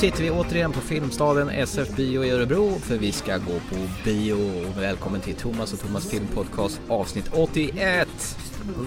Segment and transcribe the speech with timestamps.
[0.00, 4.36] sitter vi återigen på Filmstaden SF Bio i Örebro för vi ska gå på bio.
[4.78, 8.08] Välkommen till Thomas och Thomas Filmpodcast avsnitt 81.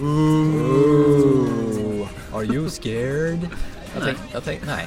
[0.02, 3.48] Ooh, are you scared?
[3.95, 4.85] Jag tänkte, jag tänkte nej.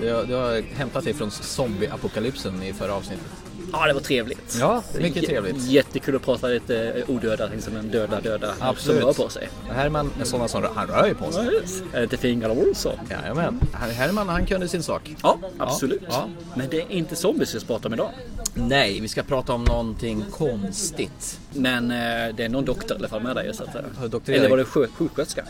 [0.00, 3.26] Du, har- du har hämtat dig från zombieapokalypsen i förra avsnittet.
[3.72, 4.56] Ja, det var trevligt.
[4.60, 5.56] Ja, mycket trevligt.
[5.66, 8.98] Jättekul att prata lite odöda, liksom en döda döda Absolut.
[9.00, 9.48] som rör på sig.
[9.70, 11.46] Herman är sådana som han rör ju på sig.
[11.92, 12.98] Är det inte fingrarna Olsson?
[13.10, 13.60] Jajamän.
[13.72, 15.14] Her- Herman han kunde sin sak.
[15.22, 16.02] Ja, absolut.
[16.08, 16.28] Ja.
[16.56, 18.10] Men det är inte zombies vi ska prata om idag.
[18.54, 21.40] Nej, vi ska prata om någonting konstigt.
[21.52, 24.28] Men eh, det är någon doktor i alla fall med dig så att?
[24.28, 25.44] Eller var det sjö- sjuksköterska?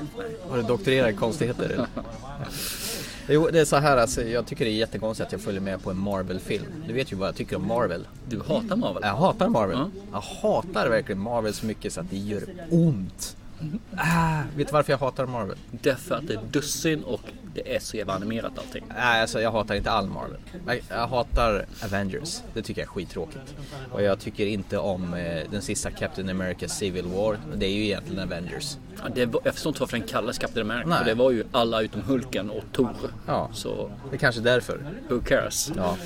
[0.55, 1.87] Du doktorerat i konstigheter?
[3.35, 5.83] Jo, det är så här alltså, jag tycker det är jättekonstigt att jag följer med
[5.83, 6.65] på en Marvel-film.
[6.87, 8.07] Du vet ju vad jag tycker om Marvel.
[8.29, 9.03] Du hatar Marvel?
[9.03, 9.79] Jag hatar Marvel.
[9.79, 9.91] Ja.
[10.13, 13.37] Jag hatar verkligen Marvel så mycket så att det gör ont.
[13.97, 15.57] Ah, vet du varför jag hatar Marvel?
[15.71, 17.21] Därför att det är dussin och
[17.55, 18.85] det är så jävla animerat allting.
[18.89, 20.37] Nej, alltså jag hatar inte all Marvel.
[20.67, 22.43] Jag, jag hatar Avengers.
[22.55, 23.55] Det tycker jag är skittråkigt.
[23.93, 27.37] Och jag tycker inte om eh, den sista Captain America Civil War.
[27.55, 28.77] Det är ju egentligen Avengers.
[28.97, 30.89] Ja, det var, jag förstår inte varför den kallas Captain America.
[30.89, 30.99] Nej.
[30.99, 32.91] För det var ju alla utom Hulken och Thor.
[33.27, 33.49] Ja.
[33.53, 34.81] Så Det är kanske är därför.
[35.09, 35.73] who cares?
[35.77, 35.97] Ja.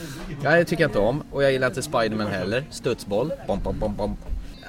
[0.45, 1.23] ja, jag tycker inte om.
[1.33, 2.65] Och jag gillar inte Spiderman heller.
[2.71, 3.33] Studsboll.
[3.47, 4.17] Bom, bom, bom, bom.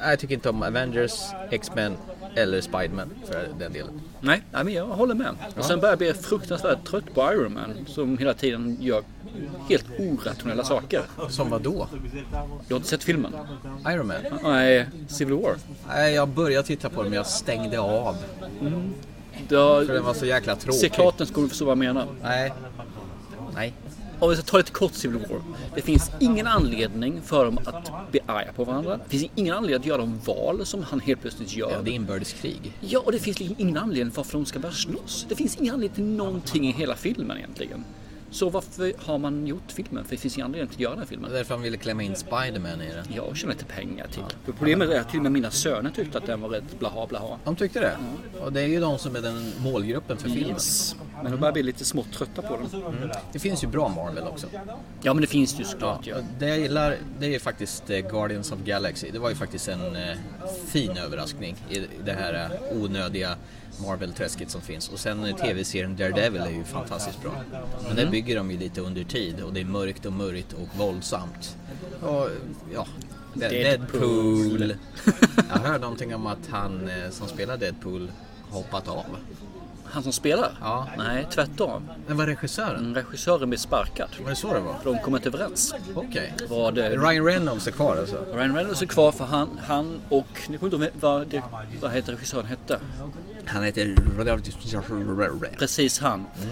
[0.03, 1.13] Jag tycker inte om Avengers,
[1.51, 1.93] X-Men
[2.37, 4.01] eller Spiderman för den delen.
[4.21, 5.35] Nej, nej, men jag håller med.
[5.57, 9.03] Och sen börjar jag bli fruktansvärt trött på Iron Man som hela tiden gör
[9.69, 11.01] helt orationella saker.
[11.29, 11.87] Som vad då?
[12.67, 13.33] Du har inte sett filmen?
[13.87, 14.15] Iron Man?
[14.43, 15.55] Nej, Civil War.
[15.87, 18.15] Nej, jag började titta på den men jag stängde av.
[19.49, 19.85] Har...
[19.85, 20.93] För den var så jäkla Se tråkig.
[20.93, 22.07] klart den ska du förstå vad jag menar.
[22.23, 22.53] Nej.
[23.55, 23.73] Nej.
[24.19, 25.41] Om vi ska ta lite kort Civil War.
[25.75, 28.99] Det finns ingen anledning för dem att bli arga på varandra.
[29.03, 31.71] Det finns ingen anledning att göra de val som han helt plötsligt gör.
[31.71, 32.73] Ja, det är inbördeskrig.
[32.79, 35.25] Ja, och det finns liksom ingen anledning varför de ska börja slåss.
[35.29, 37.83] Det finns ingen anledning till någonting i hela filmen egentligen.
[38.31, 40.03] Så varför har man gjort filmen?
[40.03, 41.31] För det finns ingen anledning att göra den här Det filmen.
[41.31, 43.05] är därför han ville klämma in Spiderman i den.
[43.15, 44.23] Jag tjänar lite pengar till.
[44.45, 47.07] För Problemet är att till och med mina söner tyckte att den var rätt blaha
[47.07, 47.37] blaha.
[47.43, 47.97] De tyckte det?
[48.43, 50.49] Och det är ju de som är den målgruppen för filmen.
[50.49, 50.95] Yes.
[51.23, 53.11] Men de börjar bli lite smått trötta på den.
[53.33, 54.47] Det finns ju bra Marvel också.
[55.01, 56.07] Ja men det finns ju såklart.
[56.07, 56.15] Ja.
[56.15, 59.11] Och Det jag gillar, det är ju faktiskt eh, Guardians of Galaxy.
[59.11, 60.15] Det var ju faktiskt en eh,
[60.65, 62.33] fin överraskning i det här
[62.71, 63.35] eh, onödiga
[63.81, 64.89] Marvel-träsket som finns.
[64.89, 67.31] Och sen eh, tv-serien Daredevil är ju fantastiskt bra.
[67.87, 70.77] Men det bygger de ju lite under tid och det är mörkt och mörkt och
[70.77, 71.55] våldsamt.
[72.01, 72.29] Och
[72.73, 72.87] ja,
[73.33, 74.57] De- Deadpool.
[74.59, 74.75] Deadpool.
[75.49, 78.11] Jag hörde någonting om att han eh, som spelar Deadpool
[78.49, 79.05] hoppat av.
[79.83, 80.57] Han som spelar?
[80.61, 80.87] Ja.
[80.97, 81.89] Nej, tvärtom.
[82.07, 82.75] Men var regissören?
[82.79, 84.09] Mm, Regissören blev sparkad.
[84.23, 84.73] Var det så det var?
[84.73, 85.73] För de kom inte överens.
[85.95, 86.33] Okej.
[86.49, 86.89] Var det...
[86.89, 88.25] Ryan Reynolds är kvar alltså?
[88.33, 90.27] Ryan Reynolds är kvar för han, han och...
[90.49, 91.43] Nu kommer inte vad, det,
[91.81, 92.79] vad heter regissören hette.
[93.45, 93.95] Han heter...
[95.59, 96.19] Precis han.
[96.19, 96.47] Eh,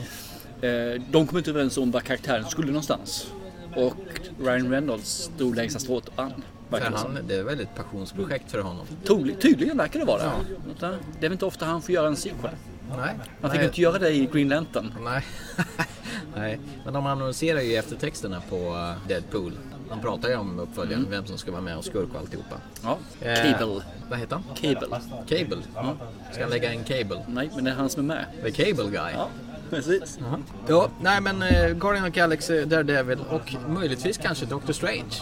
[1.12, 3.32] De kom inte överens om vad karaktären skulle någonstans.
[3.76, 3.94] Och
[4.40, 6.34] Ryan Reynolds drog längsta strået som.
[6.96, 8.86] han, det är väl ett passionsprojekt för honom?
[9.06, 10.32] Tydlig- Tydligen verkar det vara det.
[10.78, 12.52] Utan Det är väl inte ofta han får göra en sequel.
[12.98, 13.16] Nej.
[13.42, 13.68] Han fick Nej.
[13.68, 14.94] inte göra det i Green Lantern.
[15.04, 15.24] Nej.
[16.36, 16.60] Nej.
[16.86, 19.52] Men de annonserar ju i eftertexterna på eh, Deadpool.
[19.90, 22.56] De pratar ju om uppföljaren, vem som ska vara med och skurk och alltihopa.
[22.84, 22.98] Ja.
[23.22, 23.82] Eh, Cable.
[24.10, 24.44] Vad heter han?
[24.56, 25.00] Cable.
[25.28, 25.58] Cable?
[26.32, 27.26] Ska han lägga in Cable?
[27.28, 28.26] Nej, men det är han som är med.
[28.44, 29.12] The Cable Guy?
[29.14, 29.30] Ja,
[29.70, 30.20] precis.
[30.68, 35.22] Ja, nej men eh, Guardian of Galaxy, Daredevil och möjligtvis kanske Doctor Strange.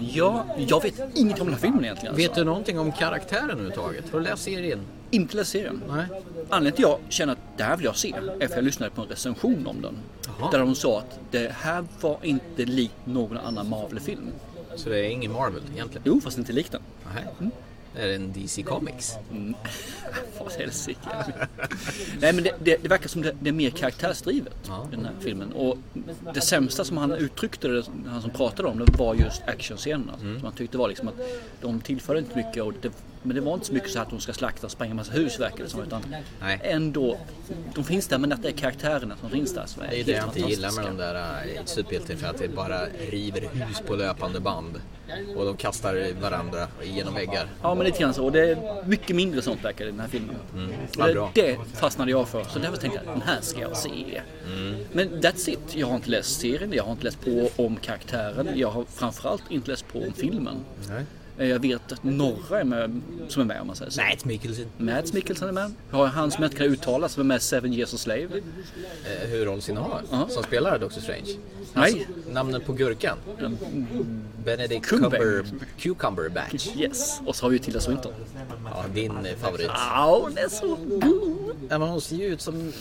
[0.00, 2.16] Ja, jag vet inget om den här filmen egentligen.
[2.16, 2.40] Vet Alltså.
[2.40, 4.04] du någonting om karaktären överhuvudtaget?
[4.12, 4.78] Har du läst serien?
[5.10, 5.82] Inte läst serien.
[5.88, 6.06] Nej.
[6.50, 8.90] Anledningen till att jag känner att det här vill jag se är för jag lyssnade
[8.92, 9.94] på en recension om den.
[10.38, 10.50] Jaha.
[10.50, 14.26] Där de sa att det här var inte likt någon annan Marvel-film.
[14.76, 16.02] Så det är ingen Marvel egentligen?
[16.06, 16.82] Jo, fast inte likt den.
[17.14, 17.50] Nej.
[17.94, 19.12] Det är en DC Comics.
[20.44, 21.00] Vad helsike.
[22.20, 24.88] Nej men det, det, det verkar som det, det är mer karaktärsdrivet Ja.
[24.90, 25.52] den här filmen.
[25.52, 25.78] Och
[26.34, 30.12] det sämsta som han uttryckte det, han som pratade om det var just actionscenerna.
[30.20, 30.34] Mm.
[30.34, 31.14] Som han tyckte var liksom att
[31.60, 32.92] de tillförde inte mycket och det,
[33.22, 35.40] men det var inte så mycket så att de ska slakta och spränga massa hus
[35.40, 35.82] verkar det som.
[35.82, 36.02] Utan
[36.40, 36.60] Nej.
[36.64, 37.18] ändå,
[37.74, 40.04] de finns där men att det är karaktärerna som finns där som är Det är
[40.04, 43.82] det jag inte gillar med de där äh, superhjältarna för att det bara river hus
[43.86, 44.80] på löpande band.
[45.36, 47.48] Och de kastar varandra genom väggar.
[47.62, 48.24] Ja men lite grann så.
[48.24, 50.31] Och det är mycket mindre sånt verkar det i den här filmen.
[51.06, 51.30] Det, bra.
[51.34, 52.44] det fastnade jag för.
[52.44, 54.22] Så därför tänkte jag den här ska jag se.
[54.92, 55.58] Men that's it.
[55.74, 58.48] Jag har inte läst serien, jag har inte läst på om karaktären.
[58.54, 60.64] Jag har framförallt inte läst på om filmen.
[60.88, 61.04] Nej.
[61.42, 64.00] Eh, Jag vet att några är med, som är med om man säger så.
[64.00, 64.66] Matt Mikkelsen.
[64.78, 65.72] Mads Mikkelsen är med.
[65.90, 68.22] Har han som inte kan uttala som är med Seven Years a Slave.
[68.22, 70.26] Eh, huvudrollsinnehavare Ja.
[70.28, 71.36] som spelar Doctor Strange.
[71.74, 72.06] Nej.
[72.32, 73.16] namnet på gurkan.
[74.44, 75.44] Benedict Cumber- Cumber,
[75.78, 76.68] Cucumberbatch.
[76.76, 77.20] Yes.
[77.26, 78.12] Och så har vi ju Tilda Swinton.
[78.64, 79.66] Ja, din eh, favorit.
[79.74, 80.66] Ja, hon är så
[81.00, 81.56] god.
[81.68, 82.72] Ja, men hon ser ju ut som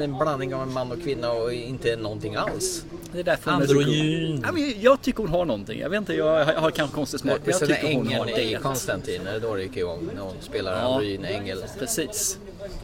[0.00, 2.84] en blandning av en man och kvinna och inte någonting alls.
[3.12, 3.82] Det är därför hon är så cool.
[3.82, 4.40] Androgyn.
[4.46, 5.80] Ja, men jag tycker hon har någonting.
[5.80, 7.38] Jag vet inte, jag har- har kanske konstig smak.
[7.44, 8.60] Men jag det hon har ängeln i det.
[8.62, 10.10] Konstantin, är det då det gick igång?
[10.14, 10.78] När hon spelar Ja.
[10.78, 11.64] androgyn ängel.
[11.78, 12.38] Precis.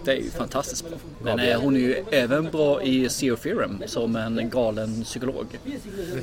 [0.04, 0.98] Det är ju fantastiskt bra.
[1.22, 1.52] Men Gabriel.
[1.56, 5.46] eh, hon är ju även bra i Zero Theorem som en galen psykolog.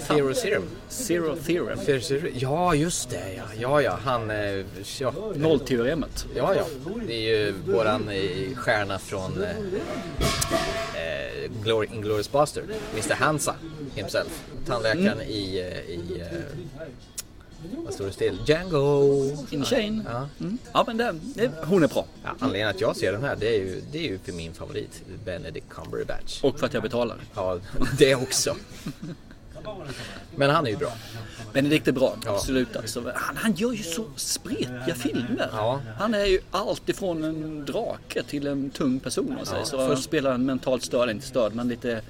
[0.07, 0.63] Zero Serum.
[0.89, 1.79] Zero Theorem.
[2.33, 3.43] Ja, just det ja.
[3.59, 3.99] Ja, ja.
[4.03, 4.31] Han...
[4.31, 4.65] eh,
[4.99, 6.25] Ja, Nollteoremet.
[6.35, 6.55] ja.
[6.55, 6.63] ja.
[7.07, 9.49] Det är ju våran eh, stjärna från eh,
[11.63, 12.63] Glory, Inglourious Bastard.
[12.93, 13.55] Mr Hansa
[13.95, 14.43] himself.
[14.67, 15.59] Tandläkaren i...
[15.59, 16.27] eh, i eh,
[17.85, 18.39] vad står det still?
[18.45, 19.13] Django!
[19.49, 20.03] In Chain.
[20.11, 20.27] Ja.
[20.39, 20.57] Mm.
[20.73, 22.05] Ja men det, det, hon är bra.
[22.23, 24.53] Ja, anledningen att jag ser den här det är ju, det är ju för min
[24.53, 26.43] favorit, Benedict Cumberbatch.
[26.43, 27.17] Och för att jag betalar.
[27.35, 27.59] Ja,
[27.97, 28.55] det också.
[30.35, 30.91] Men han är ju bra.
[31.53, 32.31] Benedikt är bra, Ja.
[32.31, 32.75] absolut.
[32.75, 35.49] Alltså, han, han gör ju så spretiga filmer.
[35.51, 35.81] Ja.
[35.99, 39.37] Han är ju allt ifrån en drake till en tung person.
[39.45, 42.01] Ja, så han spelar en mentalt störd, inte störd, men lite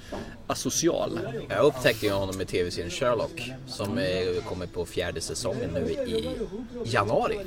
[0.48, 1.20] asocial.
[1.48, 4.00] Jag upptäckte ju honom i tv-serien Sherlock som
[4.48, 6.28] kommer på fjärde säsongen nu i
[6.84, 7.38] januari.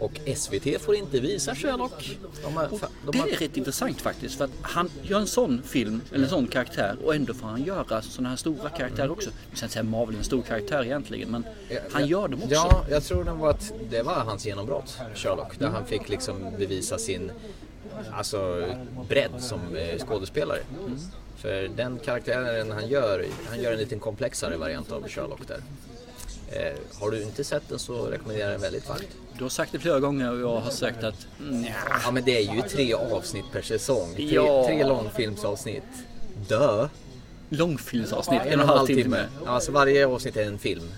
[0.00, 2.18] Och SVT får inte visa Sherlock.
[2.44, 2.68] De har,
[3.04, 4.38] de Det är rätt intressant faktiskt.
[4.38, 7.64] För att han gör en sån film, eller en sån karaktär, och ändå får han
[7.64, 9.30] göra såna här stora karaktärer också.
[9.30, 11.44] Ska jag inte säga Marvel är en stor karaktär egentligen, men
[11.92, 12.54] han gör dem också.
[12.54, 15.58] Ja, jag tror det var att det var hans genombrott, Sherlock.
[15.58, 17.30] Där han fick liksom bevisa sin
[18.12, 18.64] alltså,
[19.08, 20.58] bredd som eh, skådespelare.
[21.36, 25.60] För den karaktären han gör, han gör en liten komplexare variant av Sherlock där.
[26.52, 29.08] Eh, har du inte sett den så rekommenderar jag den väldigt varmt.
[29.38, 31.64] Du har sagt det flera gånger och jag har sagt att mm,
[32.04, 34.14] Ja men det är ju tre avsnitt per säsong.
[34.14, 34.66] Tre, Ja.
[34.66, 35.82] tre långfilmsavsnitt.
[36.48, 36.88] Dö!
[37.48, 39.24] långfilmsavsnitt, en och en halv timme.
[39.44, 40.90] Ja, alltså varje avsnitt är en film.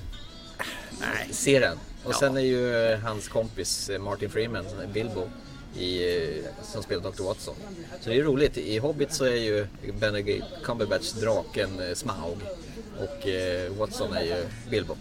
[1.01, 1.29] Nej.
[1.31, 1.77] Se den.
[2.05, 2.19] Och Ja.
[2.19, 4.65] sen är ju hans kompis eh, Martin Freeman,
[4.95, 5.23] Bilbo,
[5.77, 7.23] i, som spelar Dr.
[7.23, 7.55] Watson.
[8.01, 8.57] Så det är roligt.
[8.57, 9.67] I Hobbit så är ju
[10.01, 12.39] Benedict Cumberbatch draken eh, Smaug
[12.99, 14.97] och eh, Watson är ju Bilbo.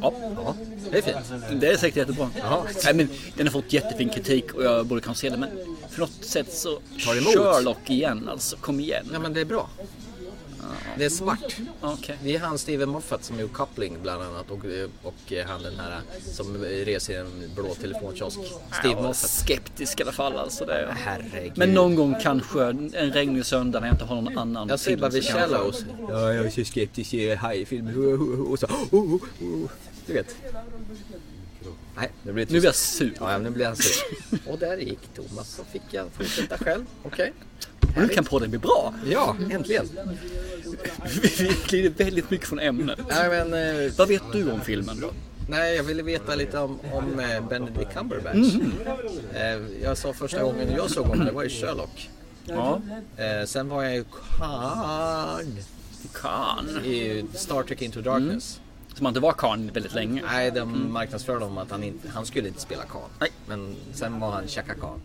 [0.00, 0.54] Ja, Ja,
[0.90, 1.60] det är fint.
[1.60, 2.30] det är säkert jättebra.
[2.38, 2.66] Ja.
[2.84, 5.40] Nej, men den har fått jättefin kritik och jag borde kunna se den.
[5.40, 5.50] Men
[5.90, 7.34] för något sätt så Tar emot.
[7.34, 8.56] Sherlock igen alltså.
[8.56, 9.10] Kom igen.
[9.12, 9.70] Ja men det är bra.
[10.96, 11.38] Det är smart.
[11.80, 12.18] Okej.
[12.22, 14.64] Det är han Steven Moffat som gjort Coupling bland annat och,
[15.02, 16.00] och han den här
[16.32, 18.38] som reser i en blå telefonkiosk.
[18.78, 19.30] Steve var Moffat.
[19.30, 20.64] skeptisk i alla fall alltså.
[20.64, 20.96] Det.
[20.96, 21.52] Herregud.
[21.58, 24.96] Men någon gång kanske en regnig söndag när jag inte har någon annan Jag ser
[24.96, 25.84] bara vid Shallows.
[26.08, 28.50] Ja, jag är så skeptisk i hajfilmer.
[28.50, 29.70] Och så, oh, oh, oh.
[30.06, 30.36] Du vet.
[31.96, 33.14] Nej, nu blir det Nu blir jag sur.
[33.20, 34.02] Ja, nu blir jag sur.
[34.46, 36.84] Och där gick Thomas så fick jag fortsätta själv.
[37.02, 37.32] Okej.
[37.96, 38.94] Nu kan podden bli bra.
[39.06, 39.88] Ja, äntligen.
[41.38, 42.98] Vi glider väldigt mycket från ämnet.
[43.08, 43.54] Nej, men,
[43.84, 45.10] eh, Vad vet du om filmen då?
[45.48, 48.54] nej, jag ville veta lite om, om eh, Benedict Cumberbatch.
[49.34, 49.42] Eh,
[49.82, 52.10] jag sa första gången jag såg honom, det var i Sherlock.
[52.44, 52.80] Ja.
[53.16, 54.04] Eh, sen var jag i
[54.38, 55.58] Khan
[56.12, 56.68] Khan.
[56.84, 58.60] i Star Trek Into Darkness.
[58.94, 60.22] Som inte var Khan väldigt länge.
[60.32, 63.10] Nej, de marknadsförde om att han, inte, han skulle inte spela Khan.
[63.20, 63.30] Nej.
[63.46, 65.00] Men sen var han Chaka Khan.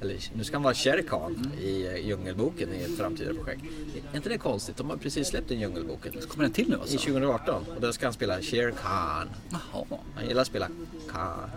[0.00, 3.62] Eller nu ska han vara Shere Khan i eh, Djungelboken i ett framtida projekt.
[4.12, 4.76] Är inte det konstigt?
[4.76, 6.12] De har precis släppt den Djungelboken.
[6.28, 6.96] Kommer den till nu I alltså?
[6.98, 7.64] 2018.
[7.74, 9.28] Och då ska han spela Shere Khan.
[9.50, 9.84] Jaha.
[10.14, 10.68] Han gillar att spela
[11.12, 11.50] Khan.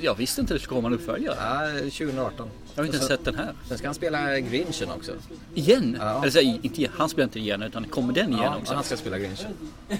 [0.00, 1.36] Jag visste inte det skulle komma en uppföljare.
[1.40, 2.48] Ja, 2018.
[2.74, 3.54] Jag har inte ens sett den här.
[3.68, 5.12] Sen ska han spela Grinchen också.
[5.54, 5.96] Igen?
[6.00, 6.18] Ja.
[6.22, 6.86] Eller så, inte.
[6.92, 8.74] Han spelar inte igen utan kommer den igen Ja, också?
[8.74, 9.50] han ska spela Grinchen.
[9.90, 9.94] Ah,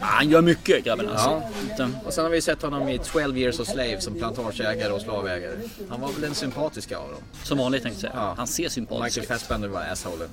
[0.00, 1.42] han gör mycket grabben alltså.
[1.78, 1.88] Ja.
[2.04, 5.56] Och sen har vi sett honom i 12 years a slave som plantageägare och slavägare.
[5.88, 7.20] Han var väl den sympatiska av dem.
[7.46, 8.22] Som vanligt tänkte jag säga.
[8.24, 8.34] Ja.
[8.36, 9.38] Han ser sympatisk Michael.
[9.38, 10.28] Fassbender var assholen.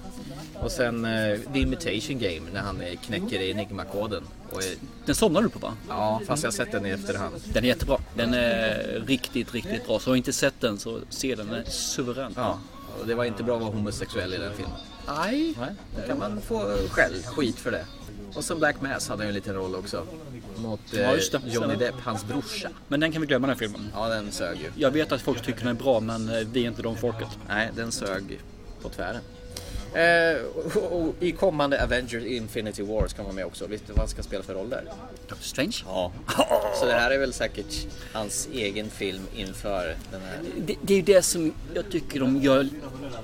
[0.61, 4.23] Och sen uh, The Imitation Game när han eh, knäcker Enigma-koden.
[4.51, 4.69] Och, eh,
[5.05, 5.73] Den somnar du på va?
[5.89, 7.35] ja, fast jag har sett den i efterhand.
[7.53, 7.97] Den är jättebra.
[8.15, 9.99] Den är riktigt, riktigt bra.
[9.99, 11.47] Så har du inte sett den så se den.
[11.47, 12.33] Den är suverän.
[12.35, 12.59] Ja,
[12.99, 14.77] och det var inte bra att vara homosexuell i den filmen.
[15.07, 15.53] Nej.
[15.59, 17.85] Nej, då kan man få skäll, skit för det.
[18.35, 20.05] Och sen Black Mass hade ju en liten roll också.
[20.57, 21.41] Mot eh, Ja, just det.
[21.45, 22.69] Johnny Depp, hans brorsa.
[22.87, 23.89] Men den kan vi glömma den filmen.
[23.93, 24.71] Ja, den sög ju.
[24.75, 27.27] Jag vet att folk tycker den är bra men eh, vi är inte de folket.
[27.47, 28.39] Nej, den sög
[28.81, 29.21] på tvären.
[29.93, 30.41] Eh,
[30.75, 33.67] och, och, I kommande Avengers Infinity War ska vara med också.
[33.67, 34.83] Vet du vad han ska spela för roll där?
[35.27, 35.83] Doctor Strange?
[35.85, 36.11] Ja.
[36.79, 40.39] Så det här är väl säkert hans egen film inför den här.
[40.57, 42.67] Det, det är ju det som jag tycker de gör.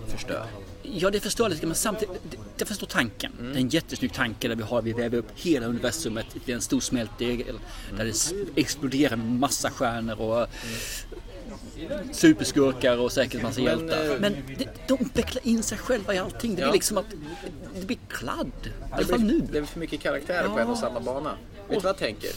[0.07, 0.45] Förstör.
[0.93, 3.31] Ja, det förstår lite men samtidigt, det- jag förstår tanken.
[3.39, 6.61] Det är en jättesnygg tanke där vi har, vi väver upp hela universumet till en
[6.61, 7.59] stor smältdegel.
[7.97, 10.47] Där det exploderar med massa stjärnor och
[12.11, 14.05] superskurkar och säkert massa hjältar.
[14.05, 16.49] eh, Men det, de vecklar in sig själva i allting.
[16.51, 16.71] Det blir Ja.
[16.73, 17.05] liksom att
[17.79, 18.51] det blir kladd.
[18.65, 19.47] I alla Det blir, nu.
[19.51, 21.29] det är för mycket karaktärer på en och samma bana.
[21.29, 22.29] Vet du vad jag tänker?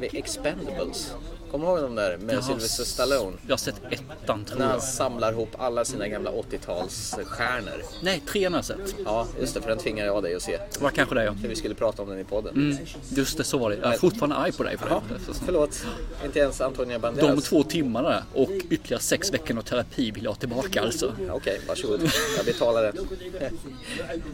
[0.00, 1.12] Med Expendables.
[1.50, 3.36] Kommer du ihåg de där med Jag Sylvester Stallone?
[3.46, 4.82] Jag har sett ettan tror När han jag.
[4.82, 7.82] samlar ihop alla sina gamla 80-talsstjärnor.
[8.02, 8.94] Nej, trean har jag sett.
[9.04, 10.56] Ja, just det, för den tvingade jag dig att se.
[10.72, 11.34] Det var kanske det ja.
[11.40, 12.54] För vi skulle prata om den i podden.
[12.54, 12.78] Mm,
[13.08, 13.76] just det, så var det.
[13.76, 15.34] Jag är fortfarande arg på dig för Ja, det.
[15.46, 15.84] förlåt.
[16.24, 17.34] Inte ens Antonio Banderas.
[17.34, 21.12] De två timmarna och ytterligare sex veckor av terapi vill jag ha tillbaka alltså.
[21.30, 22.00] Okej, varsågod.
[22.36, 22.92] Jag betalar det.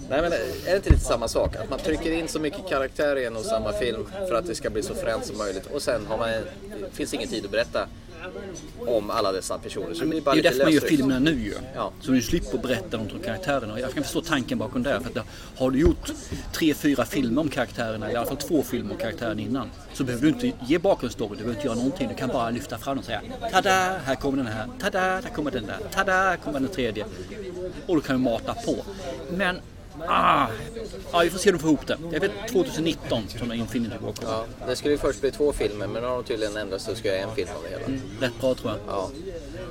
[0.09, 1.57] Nej men är det inte lite samma sak?
[1.57, 4.55] Att man trycker in så mycket karaktär i en och samma film för att det
[4.55, 5.67] ska bli så fränt som möjligt.
[5.75, 6.31] Och sen har man,
[7.07, 7.89] finns ingen tid att berätta
[8.87, 9.95] om alla dessa personer.
[9.95, 11.55] Så det blir bara Det är därför man gör filmerna nu ju.
[11.75, 11.93] Ja.
[12.01, 13.81] Så du slipper berätta om karaktärerna.
[13.81, 15.01] Jag kan förstå tanken bakom det.
[15.01, 16.13] För att har du gjort
[16.53, 20.23] tre, fyra filmer om karaktärerna, i alla fall två filmer om karaktärerna innan, så behöver
[20.23, 21.31] du inte ge bakgrundsstory.
[21.31, 22.09] Du behöver inte göra någonting.
[22.09, 23.99] Du kan bara lyfta fram och säga Tada!
[24.05, 24.69] Här kommer den här.
[24.81, 25.01] Tada!
[25.01, 25.79] Där kommer den där.
[25.93, 26.13] Tada!
[26.13, 27.05] Här kommer den tredje.
[27.87, 28.77] Och då kan du mata på.
[29.31, 29.57] Men
[30.09, 30.47] Ah,
[31.13, 31.99] ja, vi får se om de får ihop det.
[32.13, 34.15] Jag vet 2019 som är Infinity kommer.
[34.23, 36.95] Ja, det skulle ju först bli två filmer men nu har de tydligen ändrat så
[36.95, 38.01] ska jag göra en film av det hela.
[38.21, 38.81] Rätt bra tror jag.
[38.87, 39.11] Ja.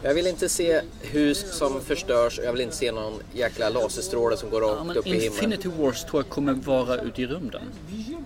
[0.03, 4.37] Jag vill inte se hus som förstörs och jag vill inte se någon jäkla laserstråle
[4.37, 5.25] som går rakt upp i himlen.
[5.25, 7.61] Infinity Wars tror jag kommer vara ute i rymden.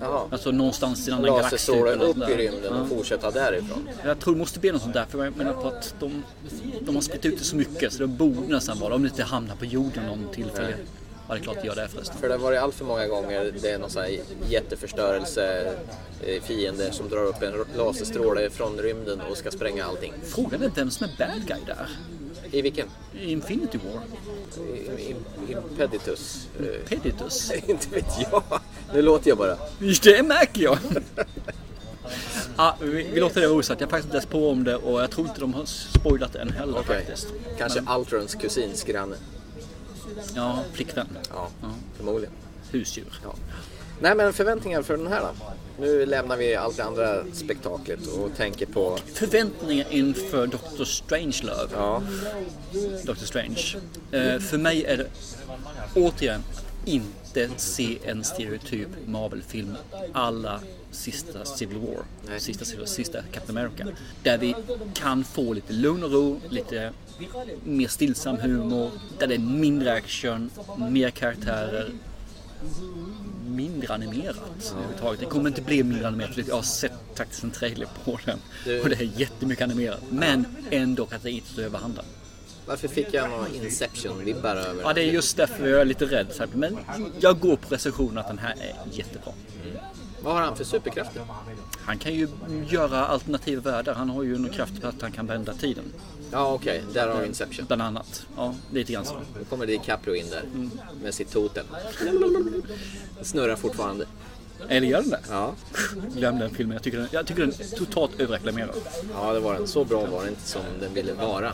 [0.02, 0.22] Jaha.
[0.32, 1.52] Alltså någonstans i en annan galax.
[1.52, 3.90] Laserstråle eller upp i rymden och fortsätta därifrån.
[4.06, 5.06] Jag tror det måste bli något sånt där.
[5.10, 6.24] För jag menar på att de,
[6.82, 9.24] de har spritt ut det så mycket så det borde nästan vara, om det inte
[9.24, 10.74] hamnar på jorden någon tillfälle.
[11.28, 12.18] Ja, det är klart gör det förresten.
[12.18, 14.20] För det har varit allt för många gånger det är någon sån här
[14.50, 15.74] jätteförstörelse
[16.26, 20.14] eh, fiende som drar upp en laserstråle från rymden och ska spränga allting.
[20.24, 21.88] Frågan är vem som är bad guy där.
[22.52, 22.88] I vilken?
[23.20, 24.02] I Infinity War.
[24.98, 25.16] I-
[25.52, 26.48] Impeditus?
[26.60, 27.52] Eh, Peditus.
[27.68, 28.44] inte vet jag.
[28.94, 29.58] Nu låter jag bara.
[30.04, 30.78] Det märker jag.
[32.58, 33.82] Ja, vi, vi låter det vara osagt.
[33.82, 36.34] Jag har faktiskt inte läst på om det och jag tror inte de har spoilat
[36.34, 36.96] det än heller Okej.
[36.96, 37.28] faktiskt.
[37.58, 39.16] Kanske Altrons kusins granne.
[40.36, 41.08] Ja, flickvän.
[41.30, 41.50] Ja,
[41.98, 42.34] förmodligen.
[42.72, 43.20] Husdjur.
[43.24, 43.34] Ja.
[44.02, 45.54] Nej men förväntningar för den här då?
[45.80, 48.98] Nu lämnar vi allt det andra spektaklet och tänker på...
[49.14, 51.70] Förväntningar inför Doctor Strangelove.
[51.74, 52.04] Ja,
[53.04, 53.76] Doctor Strange.
[54.12, 55.08] Eh, för mig är det
[55.96, 56.44] återigen
[56.88, 59.76] inte se en stereotyp Marvel-film
[60.14, 60.60] alla
[60.92, 62.40] sista Civil War, Nej.
[62.40, 63.88] sista, sista Captain America.
[64.24, 64.56] Där vi
[64.94, 66.94] kan få lite lugn och ro, lite
[67.64, 71.90] mer stillsam humor, där det är mindre action, mer karaktärer,
[73.48, 75.20] mindre animerat överhuvudtaget.
[75.20, 78.40] Det kommer inte bli mindre animerat, för jag har sett faktiskt en trailer på den
[78.84, 80.02] och det är jättemycket animerat.
[80.10, 82.06] Men ändå att det inte står överhanden.
[82.68, 86.50] Varför fick jag några Inception-vibbar över Ja, det är just därför jag är lite rädd.
[86.54, 86.78] Men
[87.20, 89.34] jag går på recensionen att den här är jättebra.
[90.22, 91.22] Vad har han för superkrafter?
[91.80, 92.28] Han kan ju
[92.70, 93.94] göra alternativa världar.
[93.94, 95.84] Han har ju en kraft på att han kan vända tiden.
[96.32, 97.66] Ja okej, där har vi Inception.
[97.66, 98.26] Bland annat.
[98.38, 99.14] Ja, lite grann så.
[99.40, 100.44] Då kommer DiCaprio in där
[101.04, 101.66] med sitt totem.
[103.22, 104.06] Snurrar fortfarande.
[104.70, 105.20] Eller gör den det?
[105.30, 105.54] Ja.
[106.16, 106.74] Glöm den filmen.
[106.74, 108.76] Jag tycker den, jag tycker den är totalt överreklamerad.
[109.14, 109.68] ja, det var den.
[109.68, 111.52] Så bra var den inte som den ville vara.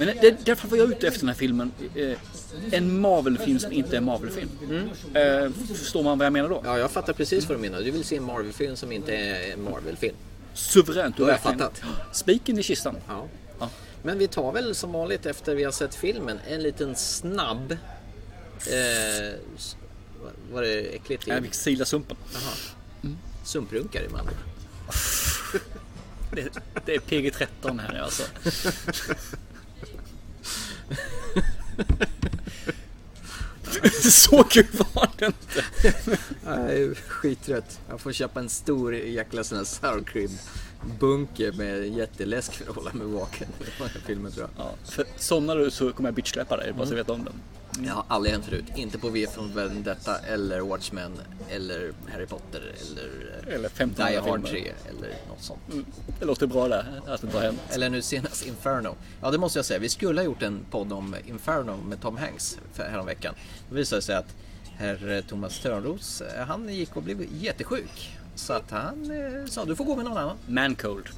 [0.00, 1.72] Men det, därför var jag ute efter den här filmen.
[1.94, 2.18] Eh,
[2.70, 4.48] en Marvel-film som inte är en Marvel-film.
[5.14, 6.62] Eh, förstår man vad jag menar då?
[6.64, 7.80] Ja, jag fattar precis vad du menar.
[7.80, 10.16] Du vill se en Marvel-film som inte är en Marvel-film.
[10.54, 11.16] Suveränt.
[11.16, 11.82] Då har jag fattat.
[12.12, 12.96] Spiken i kistan.
[13.08, 13.26] Ja.
[13.58, 13.70] Ja.
[14.02, 17.72] Men vi tar väl som vanligt efter vi har sett filmen en liten snabb...
[17.72, 19.34] Eh,
[20.52, 21.26] var det äckligt?
[21.26, 22.16] Jag fick sila sumpen.
[23.44, 24.28] Sumprunkare man.
[26.32, 26.48] Det,
[26.86, 28.22] det är PG-13 här alltså.
[34.02, 35.64] Så kul var det inte.
[36.44, 37.80] Jag är skittrött.
[37.88, 40.30] Jag får köpa en stor jäkla sån här sour cream
[41.00, 43.48] bunker med jätteläsk för att hålla mig vaken.
[44.06, 44.66] Filmen tror jag.
[44.66, 47.34] Ja, för somnar du så kommer jag bitchsläppa dig, bara så du vet om den.
[47.86, 48.64] Jag har aldrig hänt förut.
[48.76, 51.12] Inte på V från Vendetta eller Watchmen
[51.50, 54.48] eller Harry Potter eller, eh, Eller 15 Die Hard filmer.
[54.48, 55.60] 3 eller något sånt.
[56.18, 57.60] Det låter bra där, att det inte har hänt.
[57.70, 58.96] Eller nu senast Inferno.
[59.20, 59.78] Ja det måste jag säga.
[59.78, 63.34] Vi skulle ha gjort en podd om Inferno med Tom Hanks häromveckan.
[63.68, 64.34] Det visade sig att
[64.76, 68.18] herr eh, Thomas Törnros, eh, han gick och blev jättesjuk.
[68.34, 70.36] Så att han eh, sa du får gå med någon annan.
[70.46, 71.08] Mancold.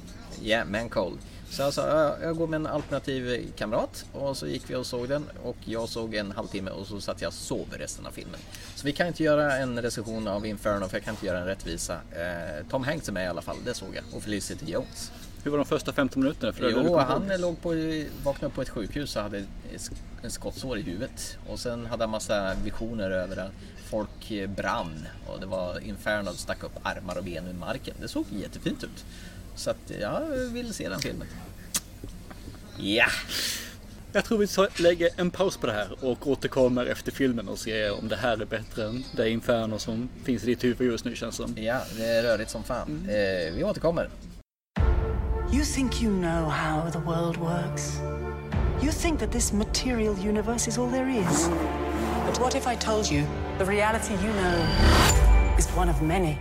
[0.41, 1.17] Ja, yeah, man cold.
[1.53, 4.85] Så jag sa "Ja, jag går med en alternativ kamrat och så gick vi och
[4.85, 8.11] såg den och jag såg en halvtimme och så satt jag och sov resten av
[8.11, 8.39] filmen.
[8.75, 11.45] Så vi kan inte göra en recension av Inferno för jag kan inte göra en
[11.45, 11.93] rättvisa.
[12.11, 14.03] Eh, Tom Hanks är med i alla fall, det såg jag.
[14.15, 15.11] Och Felicity Jones.
[15.43, 16.53] Hur var de första 15 minuterna?
[16.53, 16.99] För Jo, ihåg.
[16.99, 17.69] han låg på,
[18.23, 19.43] vaknade upp på ett sjukhus och hade
[20.23, 21.37] en skottsår i huvudet.
[21.49, 23.51] Och sen hade han massa visioner över att
[23.89, 27.95] folk brann och det var Inferno som stack upp armar och ben ur marken.
[28.01, 29.05] Det såg jättefint ut.
[29.55, 31.27] Så att jag vill se den filmen.
[32.77, 33.05] Ja!
[34.15, 37.59] Jag tror vi tar- lägger en paus på det här och återkommer efter filmen och
[37.59, 41.05] ser om det här är bättre än det Inferno som finns i ditt huvud just
[41.05, 41.53] nu känns som.
[41.57, 43.09] Ja, det är rörigt som fan.
[43.09, 44.09] Eh, vi återkommer.
[45.53, 47.97] You think you know how the world works?
[48.83, 51.49] You think that this material universe is all there is?
[52.27, 53.23] But what if I told you
[53.57, 54.53] the reality you know
[55.59, 56.37] is one of many?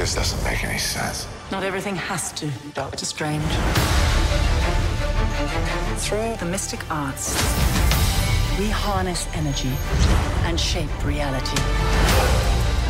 [0.00, 1.28] This doesn't make any sense.
[1.50, 3.44] Not everything has to, Doctor Strange.
[5.98, 7.34] Through the mystic arts,
[8.58, 9.68] we harness energy
[10.48, 11.54] and shape reality.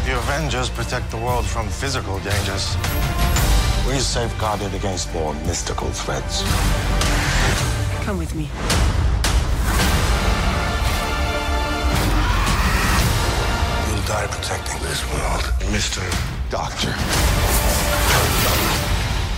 [0.07, 2.77] The Avengers protect the world from physical dangers.
[3.89, 6.45] We safeguard it against more mystical threats.
[8.05, 8.49] Come with me.
[13.89, 15.43] You'll die protecting this world,
[15.75, 16.40] Mr.
[16.51, 16.91] Doctor.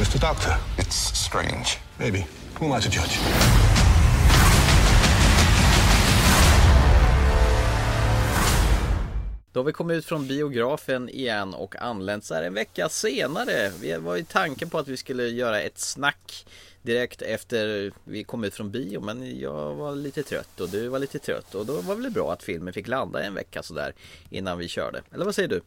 [0.01, 0.19] Mr.
[0.19, 0.57] Doctor.
[0.79, 1.79] It's strange.
[1.99, 2.27] Maybe.
[2.59, 3.19] Who am I to judge?
[9.53, 13.73] Då har vi kommit ut från biografen igen och anlänt så här en vecka senare.
[13.81, 16.47] Vi var i tanken på att vi skulle göra ett snack
[16.83, 20.99] direkt efter vi kom ut från bio men jag var lite trött och du var
[20.99, 23.95] lite trött och då var det väl bra att filmen fick landa en vecka sådär
[24.31, 25.03] innan vi körde.
[25.13, 25.61] Eller vad säger du?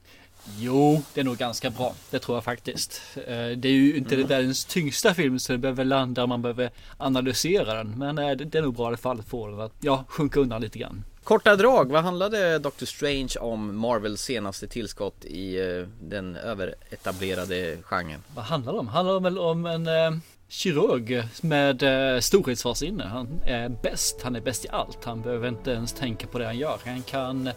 [0.58, 1.94] Jo, det är nog ganska bra.
[2.10, 3.02] Det tror jag faktiskt.
[3.16, 4.28] Eh, det är ju inte mm.
[4.28, 7.94] världens tyngsta film så det behöver landa och man behöver analysera den.
[7.98, 10.40] Men eh, det är nog bra i alla fall att få den att ja, sjunka
[10.40, 11.04] undan lite grann.
[11.25, 18.24] Korta drag, vad handlade Doctor Strange om Marvels senaste tillskott i uh, den överetablerade genren?
[18.36, 18.88] Vad handlar det om?
[18.88, 23.04] Handlar det väl om en uh, kirurg med uh, storhetsvansinne.
[23.04, 25.06] Han är bäst, han är bäst i allt.
[25.06, 26.80] Han behöver inte ens tänka på det han gör.
[26.86, 27.50] Han kan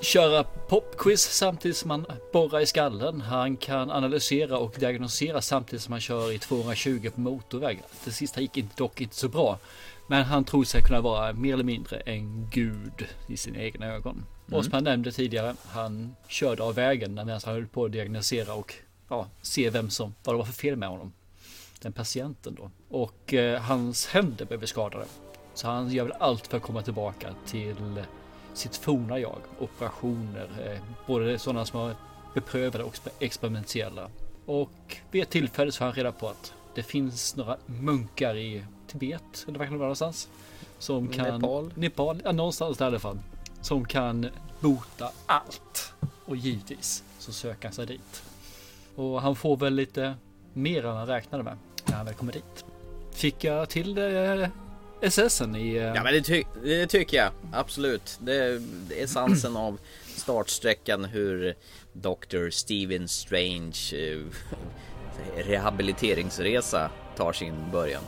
[0.00, 3.20] köra popquiz samtidigt som han borrar i skallen.
[3.20, 7.82] Han kan analysera och diagnosera samtidigt som han kör i 220 på motorväg.
[8.04, 9.58] Det sista gick dock inte så bra.
[10.06, 14.12] Men han tror sig kunna vara mer eller mindre en gud i sina egna ögon.
[14.14, 14.58] Mm.
[14.58, 18.54] Och som han nämnde tidigare, han körde av vägen medan han höll på att diagnosera
[18.54, 18.74] och
[19.08, 21.12] ja, se vem som, vad det var för fel med honom.
[21.80, 22.70] Den patienten då.
[22.88, 25.04] Och eh, hans händer blev skadade.
[25.54, 28.04] Så han gör väl allt för att komma tillbaka till
[28.54, 29.38] sitt forna jag.
[29.58, 31.94] Operationer, eh, både sådana som var
[32.34, 34.08] beprövade och experimentella.
[34.46, 38.64] Och vid ett tillfälle så har han reda på att det finns några munkar i
[38.86, 40.28] Tibet, eller var kan det vara någonstans?
[40.78, 41.40] Som kan...
[41.40, 41.72] Nepal?
[41.74, 43.18] Nepal, ja någonstans där i alla fall.
[43.60, 44.26] Som kan
[44.60, 45.92] bota allt.
[46.24, 48.22] Och givetvis så söker han sig dit.
[48.94, 50.14] Och han får väl lite
[50.52, 52.64] mer än han räknade med när han väl kommer dit.
[53.10, 54.50] Fick jag till det
[55.10, 55.76] SSen i...
[55.76, 58.18] Ja men det, ty det tycker jag absolut.
[58.20, 58.60] Det är
[58.96, 59.78] essensen av
[60.16, 61.54] startsträckan hur
[61.92, 62.50] Dr.
[62.50, 64.20] Steven Strange eh,
[65.36, 68.02] rehabiliteringsresa tar sin början.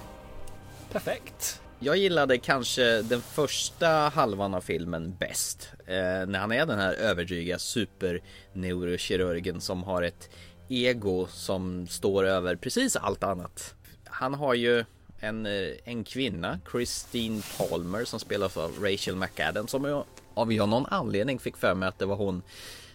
[0.93, 1.61] Perfekt.
[1.79, 5.69] Jag gillade kanske den första halvan av filmen bäst.
[5.87, 10.31] Eh, när han är den här överdryga superneurokirurgen som har ett
[10.69, 13.75] ego som står över precis allt annat.
[14.05, 14.85] Han har ju
[15.21, 20.87] en, eh, en kvinna, Christine Palmer, som spelas av Rachel McAdams, som jag av någon
[20.87, 22.43] anledning fick för mig att det var hon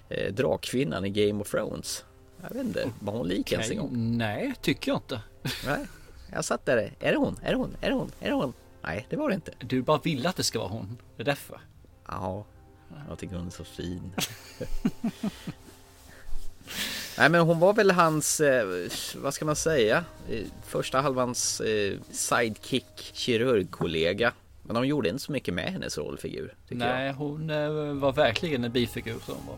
[0.09, 2.05] eh, drakkvinnan i Game of Thrones.
[2.41, 3.55] Jag vet inte, var hon lik okay.
[3.55, 4.17] ens en gång?
[4.17, 5.21] Nej, tycker jag inte.
[5.65, 5.85] Nej,
[6.31, 6.93] jag satt där.
[6.99, 7.39] Är det hon?
[7.41, 7.75] Är det hon?
[7.81, 8.11] Är det hon?
[8.19, 8.53] Är det hon?
[8.81, 9.53] Nej, det var det inte.
[9.59, 10.97] Du bara vill att det ska vara hon.
[11.15, 11.61] Det är därför.
[12.07, 12.45] Ja,
[13.09, 14.11] jag tycker hon är så fin.
[17.21, 20.05] Nej men hon var väl hans, eh, vad ska man säga,
[20.65, 24.33] första halvans eh, sidekick kirurgkollega.
[24.63, 26.53] Men de gjorde inte så mycket med hennes rollfigur.
[26.69, 27.13] Nej, jag.
[27.13, 29.57] hon eh, var verkligen en bifigur som var.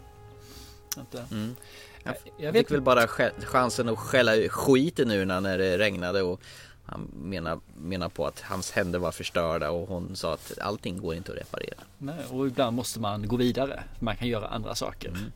[1.32, 1.56] Mm.
[2.04, 3.08] Jag, jag fick väl bara
[3.44, 6.42] chansen att skälla skiten nu när det regnade och
[6.86, 11.16] han menar, menar på att hans händer var förstörda och hon sa att allting går
[11.16, 11.84] inte att reparera.
[11.98, 13.84] Nej, och ibland måste man gå vidare.
[14.00, 15.10] Man kan göra andra saker.
[15.10, 15.32] Mm.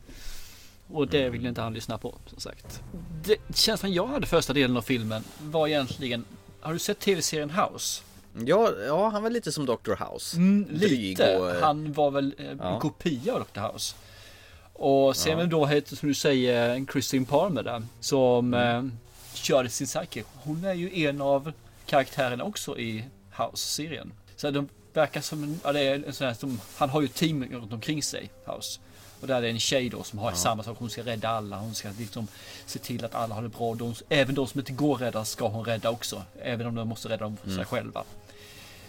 [0.92, 2.82] Och det vill inte han lyssna på som sagt.
[3.24, 6.24] Det känslan jag hade första delen av filmen var egentligen
[6.60, 8.02] Har du sett tv-serien House?
[8.46, 10.04] Ja, ja, han var lite som Dr.
[10.04, 10.36] House.
[10.36, 11.36] Mm, lite.
[11.38, 12.74] Och, han var väl eh, ja.
[12.74, 13.60] en kopia av Dr.
[13.60, 13.94] House.
[14.72, 15.46] Och sen ja.
[15.46, 18.86] då heter som du säger Christine Palmer där som mm.
[18.86, 18.92] eh,
[19.34, 20.26] körde sin sidekick.
[20.34, 21.52] Hon är ju en av
[21.86, 23.04] karaktärerna också i
[23.36, 24.12] House-serien.
[24.36, 27.44] Så de verkar som, ja det är en sån här som, han har ju team
[27.44, 28.80] runt omkring sig, House.
[29.20, 30.36] Och där är det en tjej då som har ja.
[30.36, 30.76] samma sak.
[30.78, 31.56] Hon ska rädda alla.
[31.56, 32.28] Hon ska liksom
[32.66, 33.74] se till att alla har det bra.
[33.74, 36.22] De, även de som inte går att rädda ska hon rädda också.
[36.42, 37.66] Även om de måste rädda dem för sig mm.
[37.66, 38.04] själva.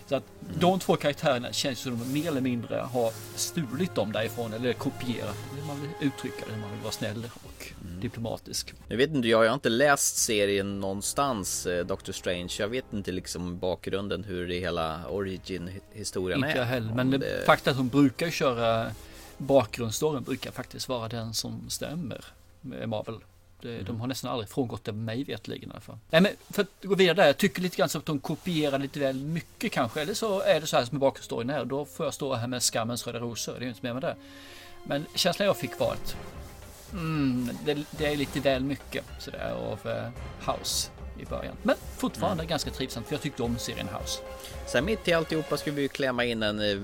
[0.10, 0.60] Så att mm.
[0.60, 5.36] de två karaktärerna känns som de mer eller mindre har stulit dem därifrån eller kopierat
[5.56, 8.00] hur man vill uttrycka det, hur man vill vara snäll och mm.
[8.00, 8.74] diplomatisk.
[8.88, 12.56] Jag vet inte, jag har inte läst serien någonstans, eh, Doctor Strange.
[12.60, 16.48] Jag vet inte liksom bakgrunden hur det hela origin historien är.
[16.48, 17.46] Inte jag heller, men det...
[17.46, 18.92] fakta att hon brukar köra
[19.40, 22.26] bakgrundsstoryn brukar faktiskt vara den som stämmer
[22.62, 23.20] med Marvel.
[23.62, 23.86] Det, Mm.
[23.86, 25.98] De har nästan aldrig frångått det mig vetligen i alla fall.
[26.10, 28.80] Nej men för att gå vidare där, jag tycker lite grann så att de kopierar
[28.80, 30.02] lite väl mycket kanske.
[30.02, 31.66] Eller så är det så här som bakgrundsstoryn är.
[31.66, 33.54] Då får jag stå här med skammens röda rosor.
[33.54, 34.16] Det är ju inte mer med det.
[34.84, 36.16] Men känslan jag fick var att
[36.92, 40.10] mm, det, det är lite väl mycket sådär av eh,
[40.52, 41.56] House i början.
[41.64, 44.22] Men fortfarande ganska trivsamt för jag tyckte om serien House.
[44.68, 46.78] Sen mitt i alltihopa ska vi ju klämma in en eh,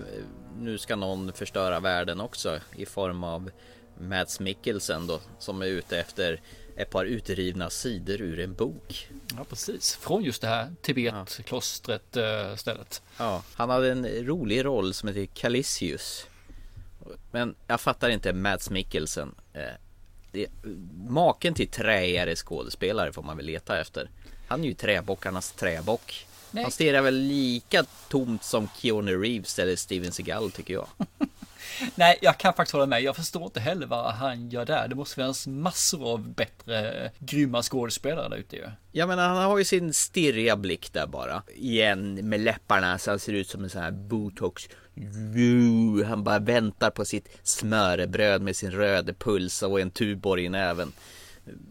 [0.59, 3.51] Nu ska någon förstöra världen också i form av
[3.99, 6.41] Mads Mikkelsen då som är ute efter
[6.75, 9.09] ett par utrivna sidor ur en bok.
[9.37, 13.01] Ja precis, från just det här Tibet-klostret eh, stället.
[13.17, 16.27] Ja, han hade en rolig roll som heter Calisius.
[17.31, 19.35] Men jag fattar inte Mads Mikkelsen.
[19.53, 19.61] Eh,
[20.31, 20.47] det,
[21.07, 24.09] maken till träigare skådespelare får man väl leta efter.
[24.47, 26.27] Han är ju träbockarnas träbock.
[26.55, 26.63] Nej.
[26.63, 30.87] Han stirrar väl lika tomt som Keanu Reeves eller Steven Seagal tycker jag.
[31.95, 33.01] Nej, jag kan faktiskt hålla med.
[33.01, 34.87] Jag förstår inte heller vad han gör där.
[34.87, 38.65] Det måste finnas massor av bättre, grymma skådespelare där ute ju.
[38.91, 41.43] Jag menar han har ju sin stirriga blick där bara.
[41.55, 44.69] Igen med läpparna så han ser ut som en sån här botox.
[46.05, 50.91] Han bara väntar på sitt smörrebröd med sin röda puls och en Tuborg i näven.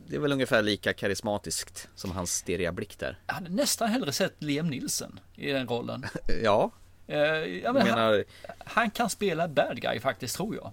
[0.07, 3.19] Det är väl ungefär lika karismatiskt som hans stirriga blick där.
[3.27, 6.07] Jag hade nästan hellre sett Liam Nielsen i den rollen.
[6.43, 6.71] Ja,
[7.07, 8.25] Eh, jag jag menar, han,
[8.65, 10.73] han kan spela bad guy faktiskt, tror jag.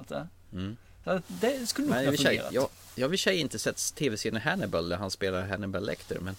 [0.00, 0.22] Att, eh,
[1.04, 2.44] att Det skulle nog men kunna fungera.
[2.52, 5.86] jag, jag har i och för sig inte sett tv-serien Hannibal där han spelar Hannibal
[5.86, 6.36] Lecter men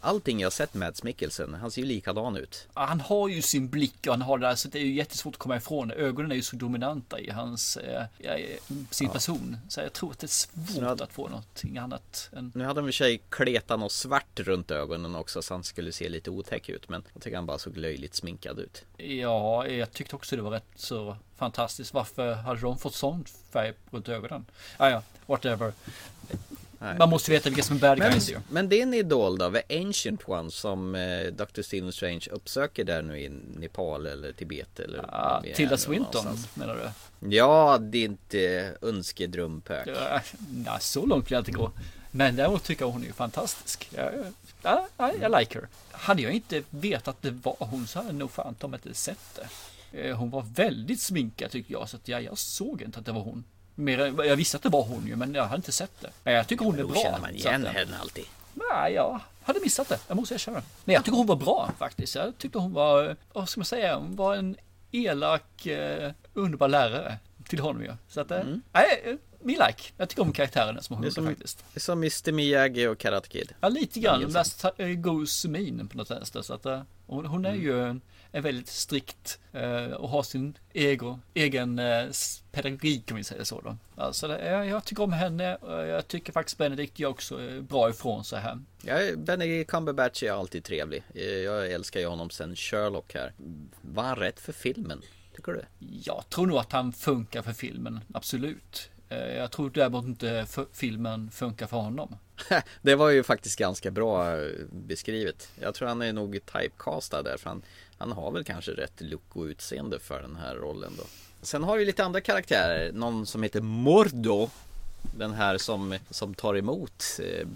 [0.00, 2.66] allting jag har sett Mads Mikkelsen, han ser ju likadan ut.
[2.74, 4.92] Ja, Han har ju sin blick och han har det där så det är ju
[4.94, 5.90] jättesvårt att komma ifrån.
[5.90, 8.36] Ögonen är ju så dominanta i hans, eh, ja,
[8.90, 9.56] sin person.
[9.68, 12.80] Så jag tror att det är svårt hade- att få någonting annat än Nu hade
[12.80, 16.08] han i och för sig kletat något svart runt ögonen också så han skulle se
[16.08, 18.84] lite otäck ut men jag tycker han bara såg löjligt sminkad ut.
[18.96, 21.94] Ja, jag tyckte också det var rätt så fantastiskt.
[21.94, 24.46] Varför hade de fått sån färg runt ögonen?
[24.76, 25.72] Ah, ja, whatever.
[26.82, 26.98] Nej.
[26.98, 28.38] Man måste veta vilka som är bad Men, guys ju.
[28.50, 31.62] men din idol då, The Ancient One som eh, Dr.
[31.62, 36.56] Stephen Strange uppsöker där nu i Nepal eller Tibet eller Ah, Tilda Swinton någonstans.
[36.56, 37.36] menar du?
[37.36, 39.88] Ja, det är inte önskedrumpök.
[40.66, 41.70] Ja, så långt vill jag inte gå.
[42.10, 43.88] Men däremot tycker jag hon är fantastisk.
[43.96, 44.10] Ja,
[44.62, 45.68] ja, ja, jag like her.
[45.90, 49.18] Hade jag inte vetat att det var hon så hade jag nog fan inte sett
[49.34, 49.48] det.
[50.08, 53.12] Eh, Hon var väldigt sminkad tycker jag, så att jag, jag såg inte att det
[53.12, 53.44] var hon.
[53.74, 56.10] Mer, jag visste att det var hon ju, men jag hade inte sett det.
[56.24, 57.02] Men jag tycker hon är Då bra.
[57.02, 58.24] känner man igen att, eh, henne alltid.
[58.54, 59.98] Nej, jag hade missat det.
[60.08, 60.62] Jag måste erkänna.
[60.84, 62.14] Nej, jag tycker hon var bra faktiskt.
[62.14, 64.56] Jag tyckte hon var, vad ska man säga, hon var en
[64.92, 67.16] elak, eh, underbar lärare
[67.50, 67.92] till honom ju.
[68.08, 69.82] Så att, eh, nej, eh, min like.
[69.96, 71.64] Jag tycker om karaktären som hon är som, faktiskt.
[71.72, 73.52] det är som Mr Miyagi och Karate Kid.
[73.60, 74.32] Ja, lite grann.
[74.32, 74.64] Mest
[74.96, 76.42] Goes Mean på något vänster.
[76.42, 78.00] Så att eh, hon, hon är ju en,
[78.32, 79.38] en väldigt strikt
[79.96, 81.80] och har sin ego, egen
[82.52, 83.76] pedagogik om vi säger så då.
[83.96, 88.24] Alltså, jag, jag tycker om henne och jag tycker faktiskt Benedict gör också bra ifrån
[88.24, 88.58] sig här.
[88.82, 91.02] Ja, Benedict Cumberbatch är alltid trevlig.
[91.44, 93.32] Jag älskar ju honom sen Sherlock här.
[93.80, 95.02] Var han rätt för filmen?
[95.40, 95.64] Tycker du?
[96.02, 98.90] Jag tror nog att han funkar för filmen, absolut.
[99.08, 102.16] Eh, Jag tror däremot inte filmen funkar för honom.
[102.82, 105.48] Det var ju faktiskt ganska bra eh, beskrivet.
[105.60, 107.62] Jag tror han är nog typecastad där för han,
[107.98, 111.04] han har väl kanske rätt look och utseende för den här rollen då.
[111.42, 112.92] Sen har vi lite andra karaktärer.
[112.92, 114.50] Någon som heter Mordo.
[115.18, 117.46] Den här som, som tar emot eh,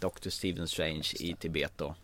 [0.00, 0.28] Dr.
[0.28, 1.94] Stephen Strange i Tibet då.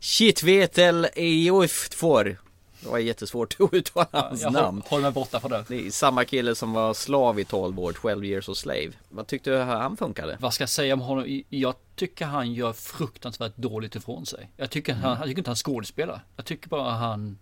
[0.00, 2.36] Shitvetel Eoftfor.
[2.80, 4.82] Det var jättesvårt att uttala hans jag namn.
[4.86, 5.64] håller mig borta från det.
[5.68, 8.92] Det är samma kille som var slav i 12 år, 12 years a slave.
[9.08, 10.36] Vad tyckte du han funkade?
[10.40, 11.42] Vad ska jag säga om honom?
[11.48, 14.50] Jag tycker han gör fruktansvärt dåligt ifrån sig.
[14.56, 16.24] Jag tycker, han, jag tycker inte han skådespelar.
[16.36, 17.38] Jag tycker bara han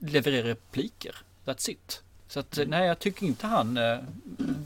[0.00, 1.16] levererar repliker.
[1.44, 2.02] That's it.
[2.28, 3.98] Så att nej, jag tycker inte han eh,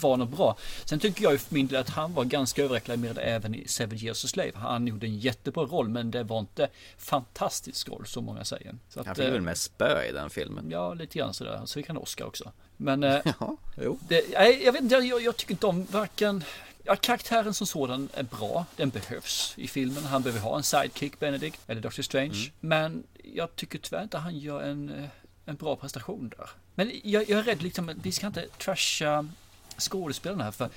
[0.00, 0.56] var något bra.
[0.84, 3.98] Sen tycker jag ju för min del att han var ganska överreklamerad även i Seven
[3.98, 4.52] Years a Slave.
[4.54, 8.74] Han gjorde en jättebra roll, men det var inte fantastisk roll som många säger.
[8.88, 10.70] Så Han att, fick eh, väl med spö i den filmen?
[10.70, 11.62] Ja, lite grann sådär.
[11.64, 12.52] Så fick han Oscar också.
[12.76, 13.98] Men eh, Ja, jo.
[14.08, 16.44] det, nej, jag vet inte, jag, jag tycker inte om varken
[16.84, 20.04] Ja, karaktären som sådan är bra, den behövs i filmen.
[20.04, 22.50] Han behöver ha en sidekick, Benedict, eller Doctor Strange.
[22.60, 25.08] Men jag tycker tyvärr inte han gör en, eh,
[25.44, 26.50] en bra prestation där.
[26.74, 29.28] Men jag, jag är rädd liksom vi ska inte trasha
[29.78, 30.68] skådespelarna här, för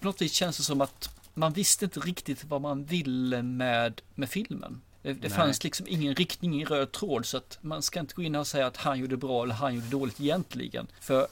[0.00, 4.02] på något vis känns det som att man visste inte riktigt vad man ville med,
[4.14, 4.80] med filmen.
[5.02, 8.22] Det, det fanns liksom ingen riktning, ingen röd tråd, så att man ska inte gå
[8.22, 10.86] in och säga att han gjorde bra eller han gjorde dåligt egentligen.
[11.00, 11.26] För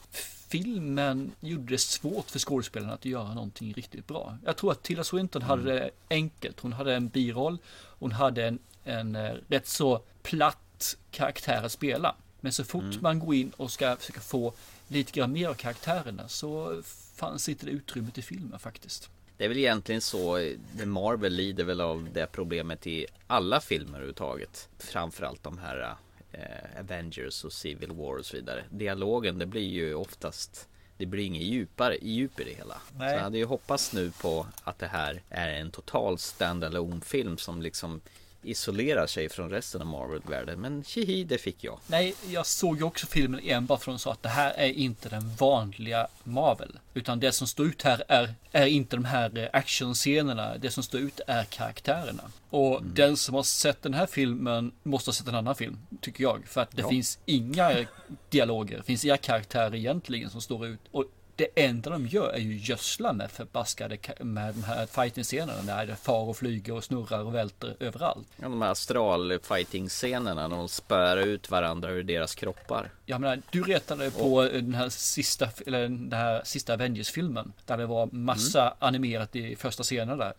[0.49, 4.39] filmen gjorde det svårt för skådespelarna att göra någonting riktigt bra.
[4.45, 6.61] Jag tror att Tilda Swinton hade det enkelt.
[6.61, 12.15] Hon hade en biroll, hon hade en, en eh, rätt så platt karaktär att spela.
[12.45, 14.53] Men så fort man går in och ska försöka få
[14.89, 16.83] lite grann mer av karaktärerna så
[17.15, 19.11] fanns inte det utrymmet i filmen faktiskt.
[19.37, 23.95] Det är väl egentligen så, The Marvel lider väl av det problemet i alla filmer
[23.95, 24.69] överhuvudtaget.
[24.79, 25.97] Framförallt de här
[26.33, 28.65] eh, Avengers och Civil War och så vidare.
[28.71, 32.77] Dialogen, det blir ju oftast det blir inget djupare, djup i det hela.
[32.97, 33.11] Nej.
[33.11, 37.39] Så jag hade ju hoppats nu på att det här är en total standalone film
[37.39, 38.01] som liksom
[38.45, 40.61] isolerar sig från resten av Marvel-världen.
[40.61, 41.79] Men tjihi, det fick jag.
[41.87, 44.69] Nej, jag såg ju också filmen enbart för att de sa att det här är
[44.69, 46.79] inte den vanliga Marvel.
[46.95, 50.59] Utan det som står ut här är, är inte de här eh, actionscenerna.
[50.59, 52.23] Det som står ut är karaktärerna.
[52.51, 52.95] Och mm.
[52.95, 56.43] den som har sett den här filmen måste ha sett en annan film, tycker jag.
[56.47, 56.89] För att det ja.
[56.89, 57.87] finns inga
[58.31, 60.81] dialoger, det finns inga karaktärer egentligen som står ut.
[60.91, 61.05] Och
[61.37, 65.97] det enda de gör är ju gödsla med förbaskade med de här fighting-scenerna där det
[65.97, 68.29] far och flyger och snurrar och välter överallt.
[68.37, 72.91] Ja, de här astral fighting-scenerna när de spär ut varandra ur deras kroppar.
[73.07, 74.45] Jag menar, du retade på och...
[74.45, 78.75] den här sista, eller den här sista Avengers-filmen där det var massa mm.
[78.79, 80.33] animerat i första scenen där.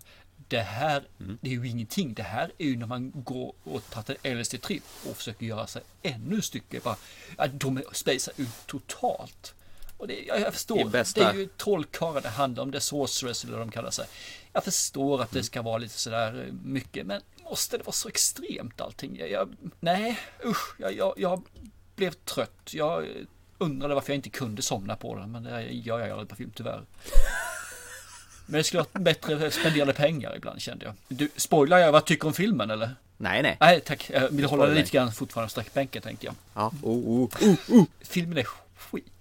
[0.48, 1.38] Det här, mm.
[1.42, 2.14] det är ju ingenting.
[2.14, 5.82] Det här är ju när man går och tar en LSD-tripp och försöker göra sig
[6.02, 6.80] ännu stycke.
[6.84, 6.96] Bara,
[7.38, 9.54] ja, de spejsar ut totalt.
[9.98, 11.24] Och det, jag, jag förstår, det, bästa...
[11.24, 14.06] det är ju trollkarlar det handlar om, det är sorceress eller vad de kallar sig.
[14.54, 18.82] Jag förstår att det ska vara lite sådär mycket, men måste det vara så extremt
[18.82, 19.18] allting?
[19.20, 21.44] Jag, jag, nej, usch, jag, jag,
[21.96, 22.74] blev trött.
[22.74, 23.06] Jag
[23.58, 26.52] undrade varför jag inte kunde somna på den, men det gör jag aldrig på film
[26.56, 26.84] tyvärr.
[28.48, 30.94] Men det skulle vara bättre spenderade pengar ibland kände jag.
[31.08, 32.96] Du, spoilar jag vad jag tycker om filmen eller?
[33.18, 33.58] Nej, nej.
[33.60, 34.10] Nej, tack.
[34.10, 36.36] Jag vill hålla det lite grann fortfarande sträckbänken tänkte jag.
[36.54, 37.86] Ja, oh, oh, oh.
[38.02, 38.48] Filmen är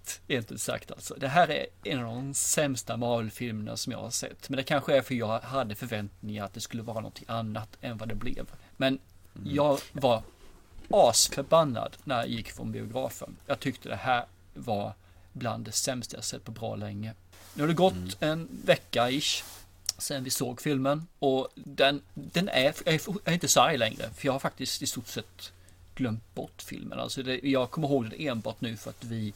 [0.04, 1.14] skit, egentligen sagt alltså.
[1.14, 4.48] Det här är en av de sämsta Marvel-filmerna som jag har sett.
[4.48, 7.98] Men det kanske är för jag hade förväntningar att det skulle vara något annat än
[7.98, 8.46] vad det blev.
[8.76, 8.98] Men
[9.36, 9.54] mm.
[9.54, 10.22] jag var
[10.90, 13.36] asförbannad när jag gick från biografen.
[13.46, 14.92] Jag tyckte det här var
[15.32, 17.14] bland det sämsta jag sett på bra länge.
[17.54, 18.10] Nu har det gått mm.
[18.20, 19.44] en vecka ish
[19.98, 24.32] sen vi såg filmen och den, den är, är, inte så arg längre för jag
[24.32, 25.52] har faktiskt i stort sett
[25.94, 26.98] glömt bort filmen.
[26.98, 29.32] Alltså det, jag kommer ihåg den enbart nu för att vi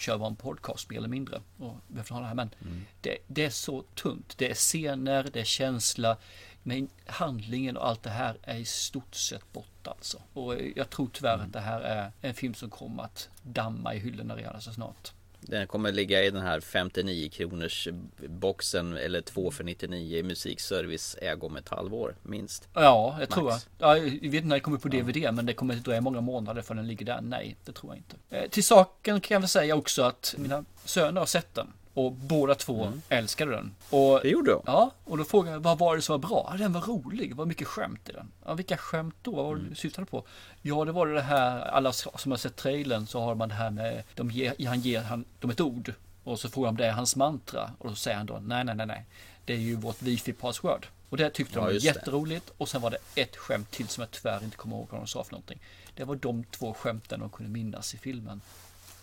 [0.00, 1.40] kör vår podcast mer eller mindre.
[1.58, 2.34] Och det här.
[2.34, 2.84] Men mm.
[3.00, 4.34] det, det, är så tunt.
[4.38, 6.16] Det är scener, det är känsla.
[6.62, 10.22] Men handlingen och allt det här är i stort sett borta alltså.
[10.32, 11.46] Och jag tror tyvärr mm.
[11.46, 15.12] att det här är en film som kommer att damma i hyllorna redan så snart.
[15.40, 17.88] Den kommer ligga i den här 59 kronors
[18.28, 22.68] boxen eller 2 för 99 i musikservice ägo om ett halvår minst.
[22.74, 23.60] Ja, jag tror jag.
[23.78, 25.32] Ja, jag vet inte när det kommer på DVD ja.
[25.32, 27.20] men det kommer att dröja många månader för den ligger där.
[27.20, 28.16] Nej, det tror jag inte.
[28.30, 31.72] Eh, till saken kan jag väl säga också att mina söner har sett den.
[31.94, 33.02] Och båda två mm.
[33.08, 33.74] älskade den.
[33.90, 34.62] Och, det gjorde de?
[34.66, 36.48] Ja, och då frågade jag vad var det som var bra?
[36.52, 38.32] Ja, den var rolig, det var mycket skämt i den.
[38.44, 39.30] Ja, vilka skämt då?
[39.30, 39.76] Vad var det du mm.
[39.76, 40.24] syftade på?
[40.62, 43.70] Ja, det var det här, alla som har sett trailern så har man det här
[43.70, 45.94] med, de ger, han ger han, dem ett ord.
[46.24, 47.70] Och så frågar de om det är hans mantra.
[47.78, 49.06] Och då säger han då, nej, nej, nej, nej.
[49.44, 50.86] Det är ju vårt wifi-password.
[51.08, 52.46] Och det tyckte ja, de var jätteroligt.
[52.46, 52.52] Det.
[52.56, 55.06] Och sen var det ett skämt till som jag tyvärr inte kommer ihåg vad de
[55.06, 55.60] sa för någonting.
[55.94, 58.40] Det var de två skämten de kunde minnas i filmen.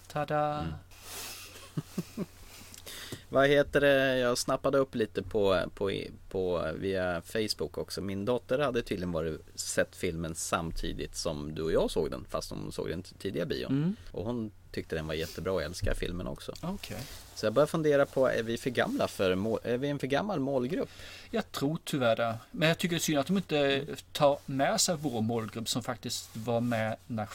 [0.08, 0.60] Tada!
[0.60, 0.74] Mm.
[3.30, 4.18] Vad heter det?
[4.18, 5.92] Jag snappade upp lite på, på,
[6.30, 8.02] på via Facebook också.
[8.02, 12.26] Min dotter hade tydligen varit, sett filmen samtidigt som du och jag såg den.
[12.30, 13.72] Fast hon såg den tidiga bion.
[13.72, 13.96] Mm.
[14.12, 16.54] Och hon tyckte den var jättebra och älskar filmen också.
[16.74, 16.98] Okay.
[17.36, 19.32] Så jag börjar fundera på, är vi för gamla för,
[19.68, 20.90] är vi en för gammal målgrupp?
[21.32, 22.38] Jag tror tyvärr det.
[22.52, 25.84] Men jag tycker det är synd att de inte tar med sig vår målgrupp som
[25.84, 27.30] faktiskt var med när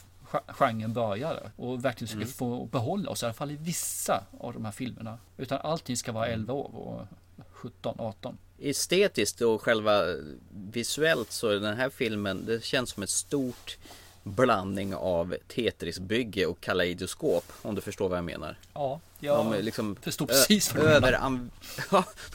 [0.47, 2.33] genren började och verkligen försöker mm.
[2.33, 5.18] få behålla oss i alla fall i vissa av de här filmerna.
[5.37, 7.07] Utan allting ska vara 11 år och
[7.53, 8.38] 17, 18.
[8.59, 10.03] Estetiskt och själva
[10.51, 13.79] visuellt så är den här filmen, det känns som ett stort
[14.23, 18.59] blandning av Tetrisbygge och kaleidoskop om du förstår vad jag menar.
[18.75, 21.40] Ja, jag de liksom förstår precis vad du menar.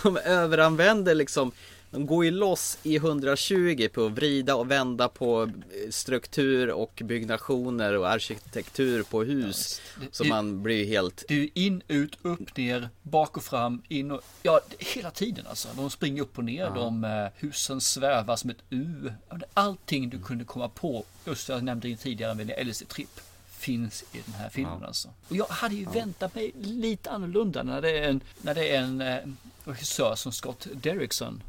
[0.04, 1.52] de överanvänder liksom
[1.98, 7.02] de går ju loss i 120 på att vrida och vända på eh, struktur och
[7.06, 9.82] byggnationer och arkitektur på hus.
[9.96, 11.24] Ja, det, så det, man blir helt...
[11.28, 14.22] Det är in, ut, upp, ner, bak och fram, in och...
[14.44, 15.68] Ja, hela tiden alltså.
[15.76, 16.70] De springer upp och ner, ja.
[16.70, 19.12] de eh, husen svävar som ett U.
[19.54, 24.50] Allting du kunde komma på, just jag nämnde tidigare med LSD-tripp finns i den här
[24.50, 24.88] filmen ja.
[24.88, 25.10] alltså.
[25.30, 25.92] Och jag hade ju ja.
[25.92, 29.18] väntat mig lite annorlunda när det är en, när det är en eh,
[29.64, 31.44] regissör som Scott Derrickson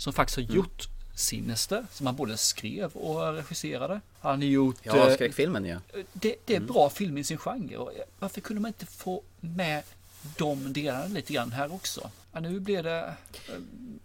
[0.00, 0.56] som faktiskt har mm.
[0.56, 4.00] gjort Sinister, som han både skrev och regisserade.
[4.20, 4.76] Han har gjort...
[4.82, 5.78] Ja, eh, skräckfilmen ja.
[6.12, 6.72] Det, det är mm.
[6.72, 7.90] bra film i sin genre.
[8.18, 9.82] Varför kunde man inte få med
[10.36, 12.10] de delarna lite grann här också?
[12.32, 13.14] Ja, nu blir det...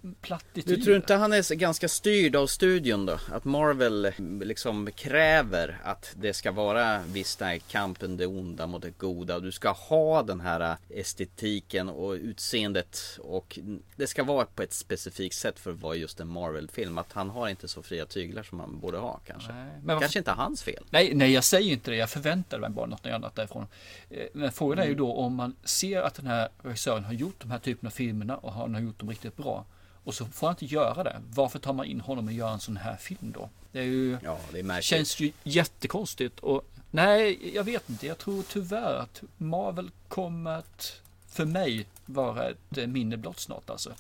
[0.05, 0.77] Eh, plattityder.
[0.77, 3.19] Du tror inte han är ganska styrd av studion då?
[3.31, 8.97] Att Marvel liksom kräver att det ska vara viss där kampen det onda mot det
[8.97, 9.39] goda.
[9.39, 13.59] Du ska ha den här estetiken och utseendet och
[13.95, 16.97] det ska vara på ett specifikt sätt för att vara just en Marvel-film.
[16.97, 19.53] Att han har inte så fria tyglar som han borde ha kanske.
[19.53, 20.83] Nej, men kanske inte hans fel.
[20.89, 21.97] Nej, nej, jag säger inte det.
[21.97, 23.67] Jag förväntar mig bara något annat därifrån.
[24.09, 24.97] Eh, men frågan är ju mm.
[24.97, 28.37] då om man ser att den här regissören har gjort de här typerna av filmerna
[28.37, 29.65] och han har gjort dem riktigt bra.
[30.05, 31.21] Och så får han inte göra det.
[31.29, 33.49] Varför tar man in honom och gör en sån här film då?
[33.71, 36.39] Det ju, ja, det känns ju jättekonstigt.
[36.39, 38.07] Och nej, jag vet inte.
[38.07, 43.93] Jag tror tyvärr att Marvel kommer att för mig vara ett minne blott snart alltså.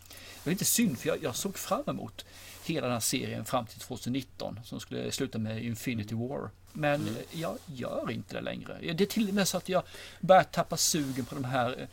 [0.43, 2.25] Det är inte synd för jag, jag såg fram emot
[2.65, 6.49] hela den här serien fram till 2019 som skulle sluta med Infinity War.
[6.73, 7.15] Men mm.
[7.31, 8.77] jag gör inte det längre.
[8.93, 9.83] Det är till och med så att jag
[10.19, 11.87] börjar tappa sugen på de här eh,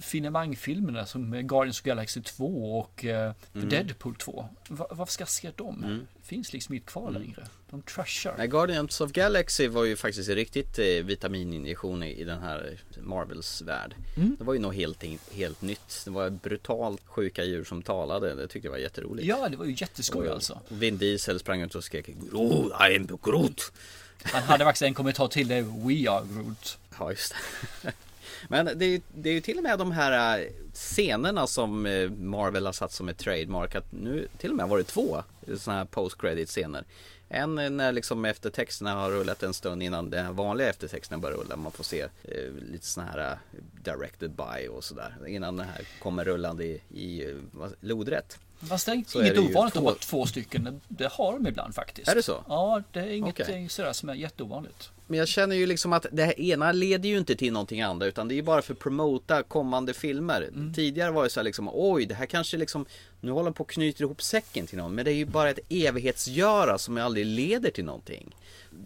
[0.00, 3.68] finemangfilmerna som Guardians of Galaxy 2 och eh, mm.
[3.68, 4.48] Deadpool 2.
[4.68, 5.84] Va varför ska jag se dem?
[5.84, 6.06] Mm.
[6.22, 7.22] Finns liksom inte kvar mm.
[7.22, 7.46] längre.
[7.70, 8.34] De trashar.
[8.38, 13.62] Nej, Guardians of Galaxy var ju faktiskt riktigt eh, vitamininjektion i, i den här Marvels
[13.62, 13.94] värld.
[14.16, 14.36] Mm.
[14.38, 16.02] Det var ju något helt, helt nytt.
[16.04, 18.34] Det var brutalt sjuka djur som talade.
[18.34, 19.28] Det tyckte jag var jätteroligt.
[19.28, 20.60] Ja, det var ju jätteskoj alltså.
[20.68, 23.72] Vin Diesel sprang ut och skrek Groot, I am Groot.
[24.22, 26.78] Han hade faktiskt en kommentar till det, We are Groot.
[26.98, 27.34] Ja, just
[27.82, 27.92] det.
[28.48, 32.10] Men det är, det är ju till och med de här äh, scenerna som äh,
[32.10, 33.74] Marvel har satt som ett trademark.
[33.74, 36.84] Att nu till och med var det två äh, sådana här post credit scener.
[37.28, 41.56] En när liksom eftertexterna har rullat en stund innan den vanliga eftertexten börjar rulla.
[41.56, 43.38] Man får se eh, lite sådana här
[43.84, 45.16] directed by och sådär.
[45.26, 47.34] Innan den här kommer rullande i, i
[47.80, 48.38] lodrätt.
[48.60, 49.88] Fast det är så inget är ovanligt två...
[49.88, 50.80] att ha två stycken.
[50.88, 52.08] Det har de ibland faktiskt.
[52.08, 52.44] Är det så?
[52.48, 53.68] Ja, det är inget okay.
[53.68, 54.90] sådär som är jätteovanligt.
[55.06, 58.06] Men jag känner ju liksom att det här ena leder ju inte till någonting andra
[58.06, 60.42] utan det är ju bara för att promota kommande filmer.
[60.42, 60.74] Mm.
[60.74, 62.86] Tidigare var det så här liksom, oj det här kanske liksom,
[63.20, 64.94] nu håller på att knyta ihop säcken till någon.
[64.94, 68.36] Men det är ju bara ett evighetsgöra som aldrig leder till någonting.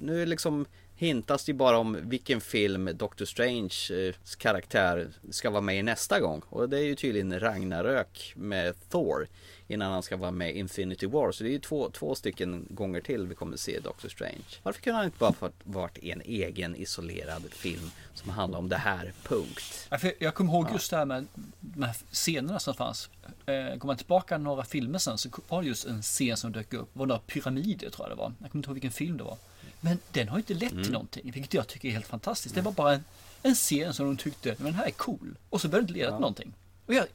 [0.00, 0.66] Nu är liksom
[1.00, 6.20] hintas det bara om vilken film Doctor Stranges eh, karaktär ska vara med i nästa
[6.20, 6.42] gång.
[6.48, 9.28] Och det är ju tydligen Ragnarök med Thor
[9.68, 11.32] innan han ska vara med i Infinity War.
[11.32, 14.44] Så det är ju två, två stycken gånger till vi kommer se Doctor Strange.
[14.62, 18.76] Varför kunde han inte bara fått varit en egen isolerad film som handlar om det
[18.76, 19.88] här, punkt?
[19.90, 21.26] Ja, jag kommer ihåg just det här med
[21.60, 23.10] de här scenerna som fanns.
[23.46, 26.72] Eh, går man tillbaka några filmer sen så var det just en scen som dök
[26.72, 26.88] upp.
[26.92, 28.32] Det var några pyramider tror jag det var.
[28.40, 29.36] Jag kommer inte ihåg vilken film det var.
[29.80, 30.84] Men den har inte lett mm.
[30.84, 32.54] till någonting, vilket jag tycker är helt fantastiskt.
[32.54, 33.04] Det var bara en,
[33.42, 35.36] en scen som de tyckte, men den här är cool.
[35.50, 36.52] Och så började det inte leda till någonting.
[36.86, 37.06] Och jag,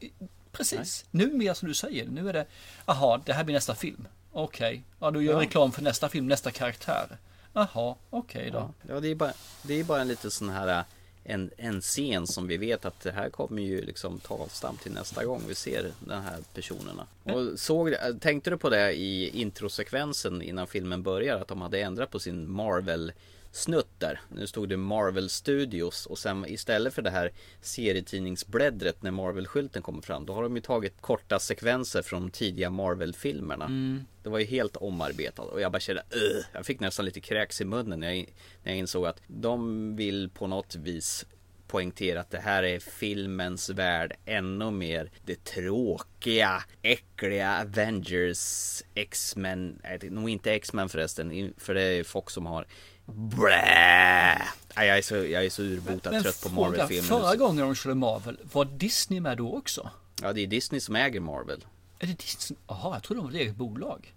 [0.56, 1.04] Precis.
[1.10, 1.26] Nej.
[1.26, 2.08] Nu mer som du säger.
[2.08, 2.46] Nu är det,
[2.84, 4.08] aha, det här blir nästa film.
[4.32, 4.80] Okej, okay.
[5.00, 5.40] ja då gör ja.
[5.40, 7.18] reklam för nästa film, nästa karaktär.
[7.52, 8.58] Jaha, okej okay då.
[8.58, 10.84] Ja, ja, det är bara, det är bara en liten sån här
[11.28, 14.92] en, en scen som vi vet att det här kommer ju liksom ta avstamp till
[14.92, 17.06] nästa gång vi ser de här personerna.
[17.22, 22.10] Och såg, tänkte du på det i introsekvensen innan filmen börjar att de hade ändrat
[22.10, 23.12] på sin Marvel
[23.56, 24.20] snutt där.
[24.28, 30.02] Nu stod det Marvel Studios och sen istället för det här serietidningsbläddret när Marvel-skylten kommer
[30.02, 30.26] fram.
[30.26, 33.64] Då har de ju tagit korta sekvenser från tidiga Marvel-filmerna.
[33.64, 34.04] Mm.
[34.22, 36.44] Det var ju helt omarbetat och jag bara kände Ugh!
[36.52, 38.26] Jag fick nästan lite kräks i munnen när jag,
[38.62, 41.26] när jag insåg att de vill på något vis
[41.66, 50.30] poängtera att det här är filmens värld ännu mer det tråkiga, äckliga Avengers, X-Men, nog
[50.30, 52.66] inte X-Men förresten, för det är Fox som har
[53.06, 54.42] Blä!
[54.74, 57.02] Jag är så, jag är så urbota Men trött på Marvel-filmer.
[57.02, 59.90] Förra gången de körde Marvel, var Disney med då också?
[60.22, 61.64] Ja, det är Disney som äger Marvel.
[61.98, 62.58] Är det Disney?
[62.68, 64.14] Jaha, jag trodde de var ett eget bolag.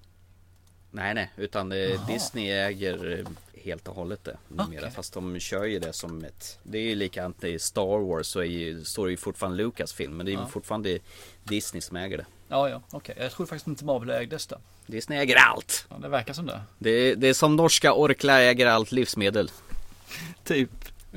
[0.91, 3.25] Nej, nej, utan det, Disney äger eh,
[3.69, 4.79] helt och hållet det numera.
[4.79, 4.91] Okay.
[4.91, 6.59] Fast de kör ju det som ett...
[6.63, 9.93] Det är ju likadant i Star Wars så är ju, står det ju fortfarande Lucas
[9.93, 10.17] film.
[10.17, 10.47] Men det är ju ja.
[10.47, 10.99] fortfarande
[11.43, 12.25] Disney som äger det.
[12.47, 13.13] Ja, ja, okej.
[13.13, 13.23] Okay.
[13.23, 14.57] Jag tror faktiskt inte Marvel ägdes det.
[14.85, 15.85] Disney äger allt.
[15.89, 16.61] Ja, det verkar som det.
[16.77, 19.51] Det, det är som norska Orkla äger allt livsmedel.
[20.43, 20.69] typ.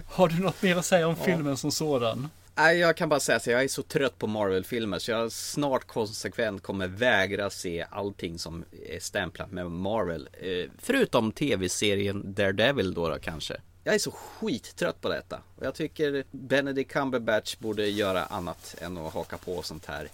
[0.07, 1.25] Har du något mer att säga om ja.
[1.25, 2.29] filmen som sådan?
[2.55, 5.87] Nej, jag kan bara säga att jag är så trött på Marvel-filmer så jag snart
[5.87, 10.29] konsekvent kommer vägra se allting som är stämplat med Marvel.
[10.33, 13.57] Eh, förutom tv-serien Daredevil då, då kanske.
[13.85, 15.41] Jag är så skittrött på detta.
[15.57, 20.09] Och jag tycker Benedict Cumberbatch borde göra annat än att haka på sånt här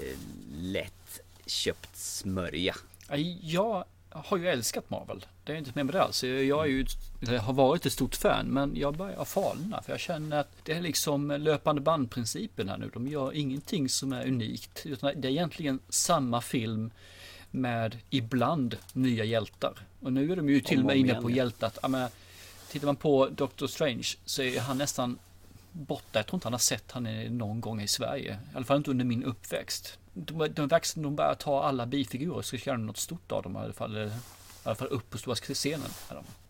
[0.00, 0.16] eh,
[0.54, 2.74] lätt köpt smörja.
[3.42, 3.84] Jag
[4.24, 5.26] har ju älskat Marvel.
[5.44, 6.24] Det är inte med det alls.
[6.24, 6.86] Jag är ju,
[7.20, 10.72] jag har varit ett stort fan men jag börjar falna för jag känner att det
[10.72, 12.90] är liksom löpande bandprincipen här nu.
[12.94, 14.86] De gör ingenting som är unikt.
[14.86, 16.90] Utan det är egentligen samma film
[17.50, 19.72] med ibland nya hjältar.
[20.00, 21.78] Och nu är de ju till och med inne på hjältat.
[21.82, 22.08] Ja,
[22.70, 25.18] tittar man på Doctor Strange så är han nästan
[25.72, 26.18] borta.
[26.18, 27.04] Jag tror inte han har sett han
[27.38, 28.38] någon gång i Sverige.
[28.52, 32.36] I alla fall inte under min uppväxt de, de, de, de börjar ta alla bifigurer
[32.36, 33.96] och ska göra något stort av dem i alla fall.
[33.96, 34.10] I
[34.62, 35.90] alla fall upp på stora scenen.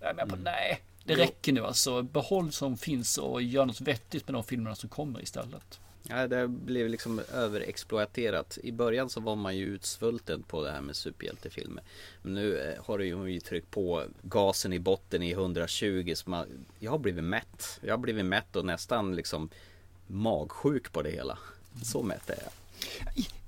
[0.01, 0.45] Jag menar på, mm.
[0.45, 2.03] nej, det räcker nu alltså.
[2.03, 5.81] Behåll som finns och gör något vettigt med de filmerna som kommer istället.
[6.11, 8.59] Ja, det blev liksom överexploaterat.
[8.63, 11.83] I början så var man ju utsvulten på det här med superhjältefilmer.
[12.23, 16.47] Men nu eh, har ju tryckt på gasen i botten i 120 så man,
[16.79, 17.79] jag har blivit mätt.
[17.81, 19.51] Jag har blivit mätt och nästan liksom
[20.07, 21.39] magsjuk på det hela.
[21.83, 22.53] Så mätt är jag.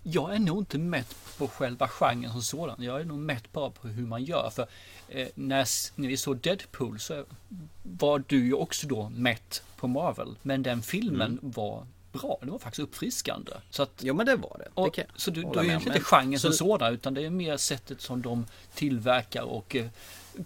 [0.02, 2.82] Jag är nog inte mätt på själva genren som sådan.
[2.82, 4.50] Jag är nog mätt bara på hur man gör.
[4.50, 4.66] För
[5.08, 5.66] eh, när,
[6.00, 7.24] när vi såg Deadpool så
[7.82, 10.34] var du ju också då mätt på Marvel.
[10.42, 11.38] Men den filmen mm.
[11.42, 12.38] var bra.
[12.42, 13.52] Det var faktiskt uppfriskande.
[13.70, 14.68] Så att, jo men det var det.
[14.74, 17.56] Och, det så du, då är det inte genren som sådan utan det är mer
[17.56, 19.86] sättet som de tillverkar och eh,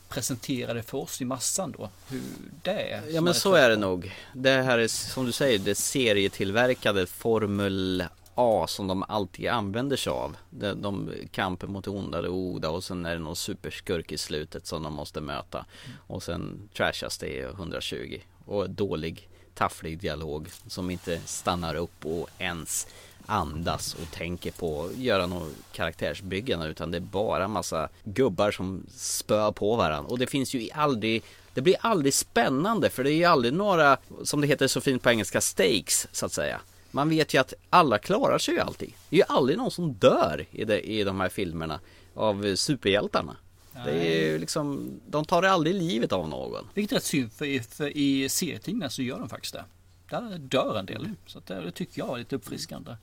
[0.08, 1.90] presenterar det för oss i massan då.
[2.08, 2.22] Hur
[2.62, 3.02] det är.
[3.10, 4.14] Ja men så är det nog.
[4.34, 8.04] Det här är som du säger det serietillverkade Formel
[8.34, 10.36] A som de alltid använder sig av.
[10.50, 14.18] De, de kampen mot det onda, det oda och sen är det någon superskurk i
[14.18, 15.66] slutet som de måste möta.
[16.06, 18.18] Och sen trashas det i 120.
[18.46, 22.86] Och dålig tafflig dialog som inte stannar upp och ens
[23.26, 28.86] andas och tänker på att göra något karaktärsbyggande utan det är bara massa gubbar som
[28.90, 31.22] spöar på varandra och det finns ju aldrig
[31.54, 35.02] det blir aldrig spännande för det är ju aldrig några, som det heter så fint
[35.02, 36.60] på engelska, stakes så att säga.
[36.94, 38.92] Man vet ju att alla klarar sig ju alltid.
[39.10, 41.80] Det är ju aldrig någon som dör i, det, i de här filmerna
[42.14, 43.36] av superhjältarna.
[43.84, 46.68] Det är ju liksom, de tar aldrig livet av någon.
[46.74, 49.64] Vilket är rätt synd, för i, för i serietidningarna så gör de faktiskt det.
[50.10, 51.10] Där dör en del.
[51.26, 52.96] Så det, det, tycker jag är lite uppfriskande.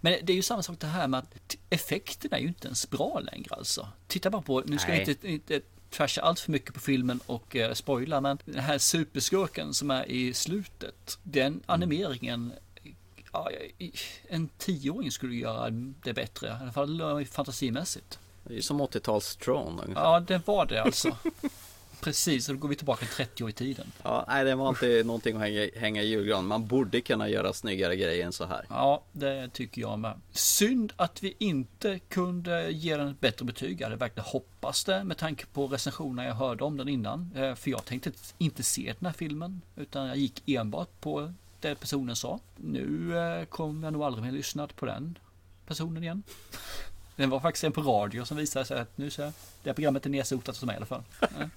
[0.00, 2.90] Men det är ju samma sak det här med att effekterna är ju inte ens
[2.90, 3.88] bra längre alltså.
[4.06, 5.00] Titta bara på, nu ska Nej.
[5.00, 8.78] jag inte, inte trasha allt för mycket på filmen och eh, spoila, men den här
[8.78, 11.62] superskurken som är i slutet, den mm.
[11.66, 12.52] animeringen
[13.36, 13.50] Ja,
[14.28, 15.70] en tioåring skulle göra
[16.04, 18.18] det bättre, i alla fall fantasimässigt.
[18.44, 21.16] Det är som 80-tals Tron Ja, det var det alltså.
[22.00, 23.92] Precis, och då går vi tillbaka 30 år i tiden.
[24.02, 26.46] Ja, nej, det var inte någonting att hänga, hänga i julgran.
[26.46, 28.64] Man borde kunna göra snyggare grejer än så här.
[28.68, 30.20] Ja, det tycker jag med.
[30.30, 33.80] Synd att vi inte kunde ge den ett bättre betyg.
[33.80, 37.30] Jag hade verkligen hoppats det med tanke på recensionerna jag hörde om den innan.
[37.36, 41.74] Eh, för jag tänkte inte se den här filmen, utan jag gick enbart på det
[41.74, 42.40] personen sa.
[42.56, 45.18] Nu eh, kommer jag nog aldrig mer lyssna på den
[45.66, 46.22] personen igen.
[47.16, 49.32] Den var faktiskt en på radio som visade sig att nu så
[49.62, 51.02] det programmet är nedsotat som i alla fall.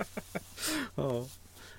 [0.95, 1.25] Ja.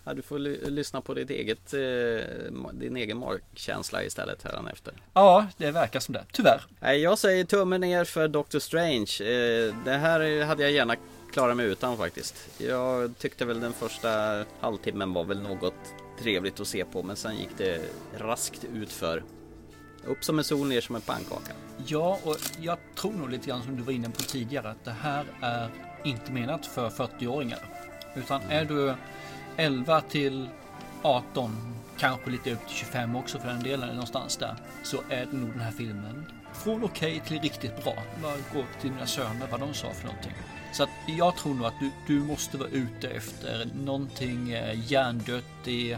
[0.04, 0.14] ja.
[0.14, 0.38] du får
[0.70, 4.94] lyssna på ditt eget, eh, din egen magkänsla istället efter.
[5.14, 6.94] Ja, det verkar som det, tyvärr.
[6.96, 9.12] Jag säger tummen ner för Doctor Strange.
[9.20, 10.96] Eh, det här hade jag gärna
[11.32, 12.48] klarat mig utan faktiskt.
[12.58, 15.74] Jag tyckte väl den första halvtimmen var väl något
[16.22, 17.80] trevligt att se på men sen gick det
[18.18, 19.24] raskt utför.
[20.06, 21.52] Upp som en sol, ner som en pannkaka.
[21.86, 24.94] Ja, och jag tror nog lite grann som du var inne på tidigare att det
[25.02, 25.70] här är
[26.04, 27.58] inte menat för 40-åringar.
[28.14, 28.94] Utan är du
[29.56, 30.48] 11 till
[31.02, 35.36] 18, kanske lite upp till 25 också för den delen, någonstans där, så är det
[35.36, 37.94] nog den här filmen från okej okay till riktigt bra.
[38.22, 40.32] Bara gå till dina söner vad de sa för någonting.
[40.72, 45.68] Så att jag tror nog att du, du måste vara ute efter någonting eh, hjärndött
[45.68, 45.92] i,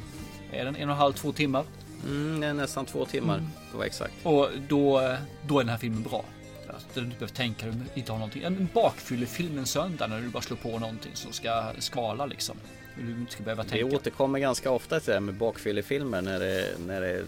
[0.52, 1.64] är den en och en halv, två timmar?
[2.06, 3.38] Mm, det är nästan två timmar.
[3.38, 3.50] Mm.
[3.70, 4.12] Det var exakt.
[4.22, 5.16] Och då,
[5.46, 6.24] då är den här filmen bra.
[6.68, 8.42] Alltså, du behöver tänka, du inte ha någonting.
[8.42, 12.56] En bakfyllefilm en söndag när du bara slår på någonting som ska skvala liksom.
[12.96, 13.86] Du inte ska behöva tänka.
[13.86, 17.24] Det återkommer ganska ofta till det här med bakfyllefilmer när det, när det är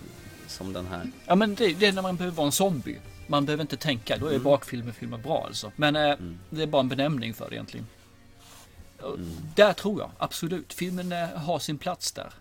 [0.47, 1.11] som den här.
[1.27, 2.99] Ja men det, det är när man behöver vara en zombie.
[3.27, 4.43] Man behöver inte tänka, då är mm.
[4.43, 5.73] bakfilmefilmer bra alltså.
[5.77, 6.39] Men eh, mm.
[6.51, 7.87] det är bara en benämning för det egentligen.
[9.05, 9.27] Mm.
[9.55, 12.33] Där tror jag absolut, filmen eh, har sin plats där.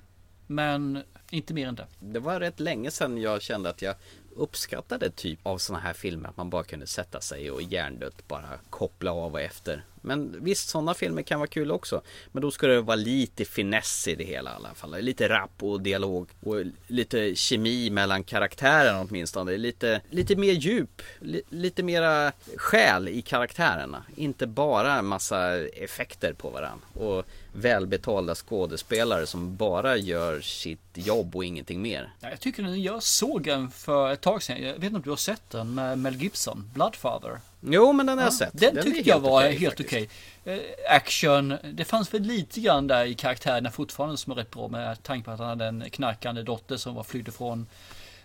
[0.47, 1.87] Men inte mer än det.
[1.99, 3.95] Det var rätt länge sedan jag kände att jag
[4.35, 6.29] uppskattade typ av sådana här filmer.
[6.29, 9.83] Att man bara kunde sätta sig och hjärndött bara koppla av och efter.
[10.03, 12.01] Men visst, sådana filmer kan vara kul också.
[12.31, 15.01] Men då ska det vara lite finess i det hela i alla fall.
[15.01, 16.55] Lite rap och dialog och
[16.87, 19.57] lite kemi mellan karaktärerna åtminstone.
[19.57, 21.01] Lite, lite mer djup,
[21.49, 24.03] lite mera själ i karaktärerna.
[24.15, 26.87] Inte bara massa effekter på varandra.
[26.93, 32.13] Och välbetalda skådespelare som bara gör sitt jobb och ingenting mer.
[32.21, 34.63] jag tycker den, jag såg den för ett tag sedan.
[34.63, 37.39] Jag vet inte om du har sett den med Mel Gibson, Bloodfather.
[37.65, 38.49] Jo, men den har jag sett.
[38.53, 40.09] Den, den tyckte jag var okay, helt okej.
[40.43, 40.55] Okay.
[40.55, 44.67] Eh, action, det fanns väl lite grann där i karaktärerna fortfarande som är rätt bra
[44.67, 47.67] med tanke på att han hade en knarkande dotter som var flydde från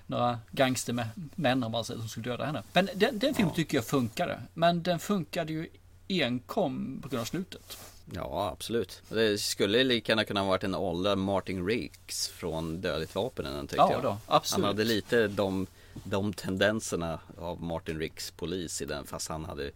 [0.06, 2.62] några gangstermän om man säger som skulle döda henne.
[2.72, 3.56] Men den, den filmen ja.
[3.56, 4.40] tycker jag funkade.
[4.54, 5.68] Men den funkade ju
[6.08, 7.78] enkom på grund av slutet.
[8.14, 9.02] Ja, absolut.
[9.08, 13.92] Det skulle lika gärna kunna varit en ålder Martin Riggs från Dödligt vapen, tyckte ja,
[13.92, 14.02] jag.
[14.02, 14.64] Då, absolut.
[14.64, 15.66] Han hade lite de
[16.04, 19.70] de tendenserna av Martin Ricks polis i den fast han hade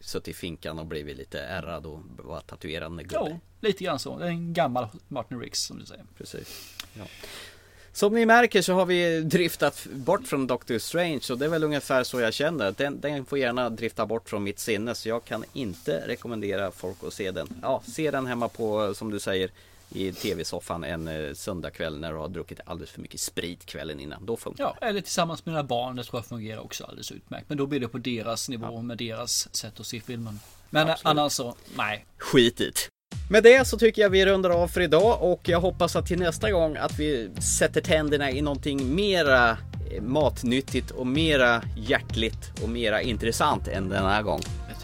[0.00, 3.26] suttit i finkan och blivit lite ärrad och var tatuerad med gubbe.
[3.30, 4.18] Jo, lite grann så.
[4.18, 6.04] Det är en gammal Martin Ricks som du säger.
[6.18, 6.74] Precis.
[6.94, 7.04] Ja.
[7.92, 11.64] Som ni märker så har vi driftat bort från Doctor Strange och det är väl
[11.64, 12.72] ungefär så jag känner.
[12.72, 16.96] Den, den får gärna drifta bort från mitt sinne så jag kan inte rekommendera folk
[17.06, 17.48] att se den.
[17.62, 19.50] Ja, se den hemma på, som du säger,
[19.90, 24.26] i tv-soffan en eh, söndagkväll när du har druckit alldeles för mycket sprit kvällen innan.
[24.26, 25.96] Då funkar Ja, eller tillsammans med dina barn.
[25.96, 27.44] Det tror jag fungerar också alldeles utmärkt.
[27.48, 28.82] Men då blir det på deras nivå Ja.
[28.82, 30.40] med deras sätt att se filmen.
[30.70, 31.06] Men Absolut.
[31.06, 32.06] annars så, nej.
[32.18, 32.80] Skit i det.
[33.30, 36.18] Med det så tycker jag vi rundar av för idag och jag hoppas att till
[36.18, 42.68] nästa gång att vi sätter tänderna i någonting mera eh, matnyttigt och mera hjärtligt och
[42.68, 44.40] mera intressant än den här gång.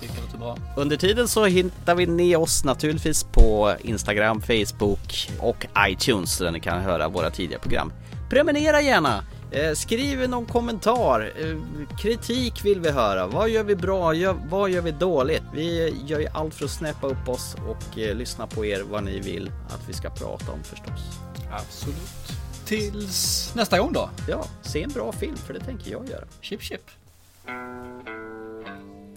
[0.07, 0.57] Jag tycker det låter bra.
[0.77, 6.61] Under tiden så hittar vi ni oss naturligtvis på Instagram, Facebook och iTunes där ni
[6.61, 7.93] kan höra våra tidiga program.
[8.31, 9.25] Prenumerera gärna!
[9.51, 11.33] Eh, Skriv någon kommentar.
[11.41, 11.57] Eh,
[11.99, 13.27] Kritik vill vi höra.
[13.27, 14.13] Vad gör vi bra?
[14.51, 15.43] Vad gör vi dåligt?
[15.55, 19.05] Vi gör ju allt för att snäppa upp oss och eh, lyssna på er vad
[19.05, 21.19] ni vill att vi ska prata om förstås.
[21.53, 22.39] Absolut.
[22.65, 24.11] Tills nästa gång då.
[24.29, 26.25] Ja, se en bra film för det tänker jag göra.
[26.41, 26.91] Chip chip.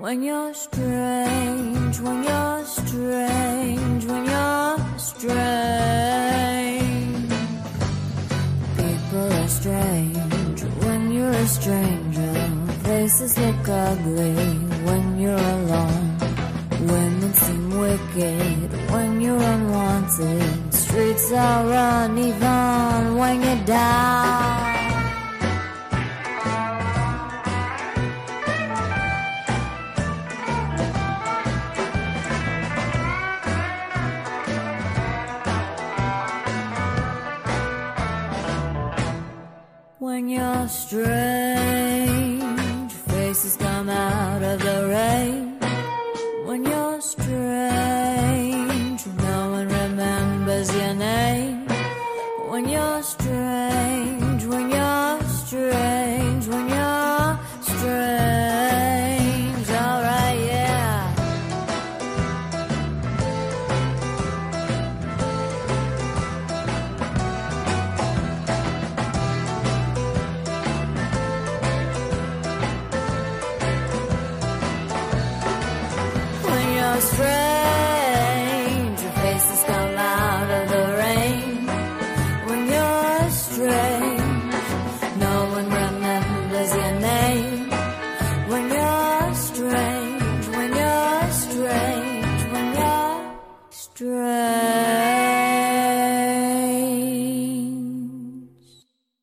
[0.00, 5.28] When you're strange, when you're strange, when you're strange.
[8.78, 12.32] People are strange when you're a stranger.
[12.82, 14.36] Faces look ugly
[14.88, 16.16] when you're alone.
[16.80, 20.72] Women seem wicked when you're unwanted.
[20.72, 24.69] Streets are uneven when you're down.
[40.30, 41.79] your strength.